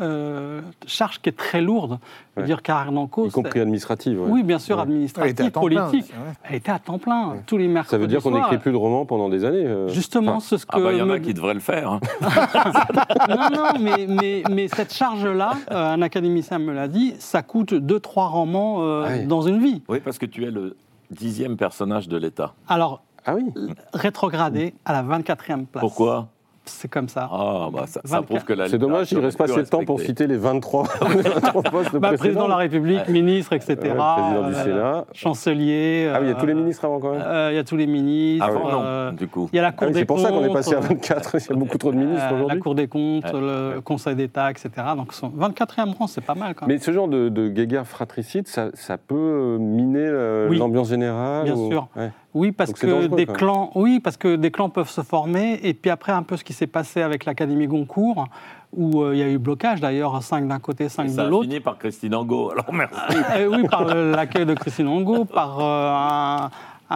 [0.00, 1.98] euh, charge qui est très lourde.
[2.40, 2.46] Ouais.
[2.46, 4.20] dire, Carrère-Nanco, Y compris administrative.
[4.20, 4.28] ouais.
[4.30, 4.82] oui, bien sûr, Ouais.
[4.82, 6.12] Administrative, plein, politique.
[6.12, 6.32] ouais.
[6.44, 7.42] Elle était à temps plein, Ouais.
[7.46, 9.64] tous les mercredis Ça veut dire qu'on n'écrit plus de romans pendant des années.
[9.66, 10.72] euh, Justement, enfin, c'est ce que.
[10.76, 11.92] Ah bah, il y en me- a qui devraient le faire.
[11.92, 12.00] hein.
[13.28, 17.72] non, non, mais, mais, mais cette charge-là, euh, un académicien me l'a dit, ça coûte
[17.74, 19.82] 2-3 romans euh, Ah dans une vie.
[19.88, 20.76] Oui, parce que tu es le
[21.10, 22.54] dixième personnage de l'État.
[22.68, 23.44] Alors, Ah oui
[23.92, 25.80] rétrogradé à la 24e place.
[25.80, 26.28] Pourquoi?
[26.66, 27.28] C'est comme ça.
[27.32, 28.24] Ah, bah, ça, ça 24.
[28.26, 30.36] prouve que la C'est dommage, il ne reste pas assez de temps pour citer les
[30.36, 30.84] 23,
[31.16, 32.16] les 23 postes de Bah, président.
[32.18, 33.12] président de la République, Ouais.
[33.12, 33.76] ministre, etc.
[33.76, 35.04] Ouais, président du euh, Sénat.
[35.12, 36.10] Chancelier.
[36.14, 37.22] Ah oui, il y a tous les euh, ministres avant quand même.
[37.24, 38.46] euh, Il y a tous les ministres.
[38.46, 39.48] Avant, non, euh, du coup.
[39.52, 40.74] Il y a la Ah Cour oui, des c'est pour ça qu'on est comptes, passé
[40.74, 41.36] à euh, 24.
[41.38, 42.60] Il y a beaucoup trop de ministres euh, La aujourd'hui.
[42.60, 43.40] Cour des comptes, Ouais.
[43.40, 44.70] le Conseil d'État, etc.
[44.96, 46.76] Donc, son 24e rang, c'est pas mal quand même.
[46.76, 50.58] Mais ce genre de, de guéguerre fratricide, ça, ça peut miner Oui.
[50.58, 51.88] l'ambiance générale Bien ou- sûr.
[52.32, 55.58] Oui, parce que des clans, oui, parce que des clans peuvent se former.
[55.64, 58.26] Et puis après, un peu ce qui s'est passé avec l'Académie Goncourt,
[58.72, 61.30] où euh, il y a eu blocage d'ailleurs, 5 d'un côté, 5 Ça de a
[61.30, 61.44] l'autre.
[61.44, 62.52] fini par Christine Angot.
[62.52, 62.94] Alors merci.
[63.36, 66.50] Euh, oui, par l'accueil de Christine Angot, par euh, un,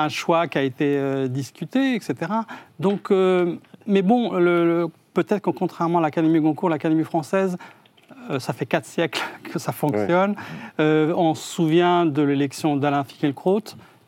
[0.05, 2.15] un choix qui a été euh, discuté, etc.
[2.79, 3.57] Donc, euh,
[3.89, 7.57] mais bon, le- le- peut-être que contrairement à l'Académie Goncourt, l'Académie française,
[8.31, 9.21] euh, ça fait quatre siècles
[9.53, 10.37] que ça fonctionne.
[10.79, 13.63] Euh, on se souvient de l'élection d'Alain Finkielkraut,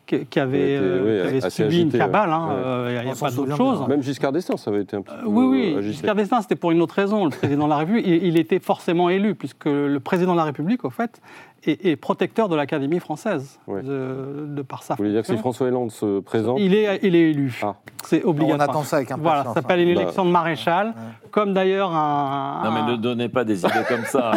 [0.07, 2.31] qui, avait, été, euh, oui, qui avait assez subi une cabale.
[2.31, 2.53] hein, Ouais.
[2.65, 3.87] euh, Il n'y a, pas d'autre chose.
[3.87, 5.75] Même Giscard d'Estaing, ça avait été un petit Euh, peu Oui, oui.
[5.77, 5.93] agité.
[5.93, 7.25] Giscard d'Estaing, c'était pour une autre raison.
[7.25, 10.45] Le président de la République, il, il était forcément élu, puisque le président de la
[10.45, 11.21] République, au fait,
[11.65, 13.81] est, est protecteur de l'Académie française, Ouais.
[13.81, 15.37] de, de par sa Vous voulez dire que si.
[15.37, 17.59] François Hollande se présente Il est, il est élu.
[17.63, 17.75] Ah.
[18.03, 18.69] C'est On obligatoire.
[18.69, 19.55] attend ça avec Voilà, impatience.
[19.55, 20.93] ça s'appelle une Bah, élection de maréchal,
[21.31, 22.61] comme d'ailleurs un.
[22.65, 24.31] Non, mais ne donnez pas des idées comme ça.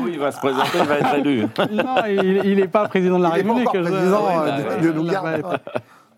[0.00, 1.42] Louis va se présenter, il va être élu.
[1.72, 1.94] Non,
[2.44, 3.68] il n'est pas président de la Il est République.
[3.74, 5.56] je- président, Ouais, euh, ouais,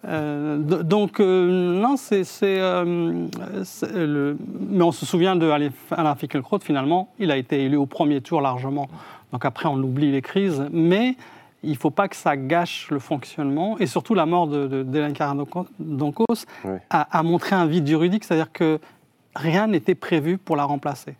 [0.04, 2.22] euh, donc, euh, non, c'est.
[2.44, 3.26] euh,
[3.94, 4.36] le-
[4.70, 8.40] Mais on se souvient de Alain Finkielkraut, finalement, il a été élu au premier tour
[8.40, 8.88] largement.
[9.32, 10.66] Donc après, on oublie les crises.
[10.72, 11.16] Mais
[11.64, 13.76] il ne faut pas que ça gâche le fonctionnement.
[13.78, 15.14] Et surtout, la mort de- de- d'Hélène
[16.90, 18.78] a, a montré un vide juridique, c'est-à-dire que
[19.34, 21.16] rien n'était prévu pour la remplacer.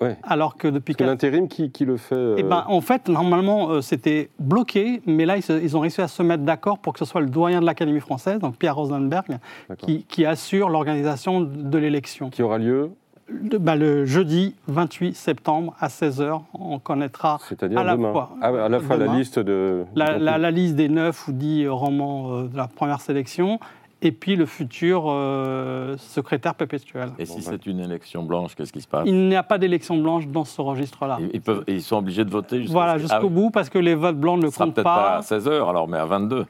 [0.00, 0.16] Ouais.
[0.22, 3.08] Alors que depuis Parce que l'intérim, qui, qui le fait euh, eh ben, en fait,
[3.08, 6.78] normalement, euh, c'était bloqué, mais là, ils, se- ils ont réussi à se mettre d'accord
[6.78, 9.38] pour que ce soit le doyen de l'Académie française, donc Pierre Rosenberg,
[9.78, 12.30] qui, qui assure l'organisation de l'élection.
[12.30, 12.92] qui aura lieu,
[13.28, 18.48] Le, bah, le jeudi 28 septembre à 16h, on connaîtra c'est-à-dire à la fois, Ah,
[18.48, 19.84] à la fois la liste de.
[19.94, 23.60] la, la liste des 9 ou 10 romans euh, de la première sélection,
[24.02, 27.10] et puis le futur euh, secrétaire perpétuel.
[27.18, 29.04] Et si Bon, c'est une élection blanche, qu'est-ce qui se passe?
[29.06, 31.18] Il n'y a pas d'élection blanche dans ce registre-là.
[31.20, 33.34] ils, ils peuvent, ils sont obligés de voter jusqu'au Voilà, Ah jusqu'au oui.
[33.34, 35.16] bout, parce que les votes blancs ne comptent peut-être pas pas.
[35.18, 36.46] à 16h alors, mais à 22.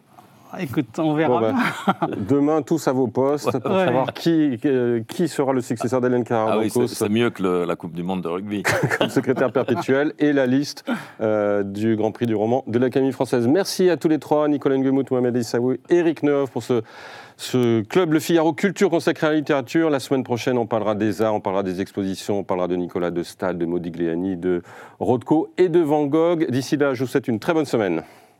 [0.58, 1.38] Écoute, on verra.
[1.38, 3.84] Bon, bah, demain, tous à vos postes pour Ouais.
[3.84, 4.58] savoir qui,
[5.06, 8.02] qui sera le successeur d'Hélène Ah oui, c'est c'est mieux que le- la Coupe du
[8.02, 8.64] Monde de rugby.
[8.98, 10.84] comme secrétaire perpétuel et la liste
[11.20, 13.46] euh, du Grand Prix du roman de l'Académie française.
[13.46, 16.82] Merci à tous les trois, Nicolas Nguemout, Mohamed Issaoui, Eric Neuf pour ce,
[17.40, 19.88] ce club Le Figaro Culture consacré à la littérature.
[19.88, 23.10] La semaine prochaine, on parlera des arts, on parlera des expositions, on parlera de Nicolas
[23.10, 24.62] de Stahl, de Modigliani, de
[24.98, 26.50] Rothko et de Van Gogh.
[26.50, 28.02] D'ici là, je vous souhaite une très bonne semaine.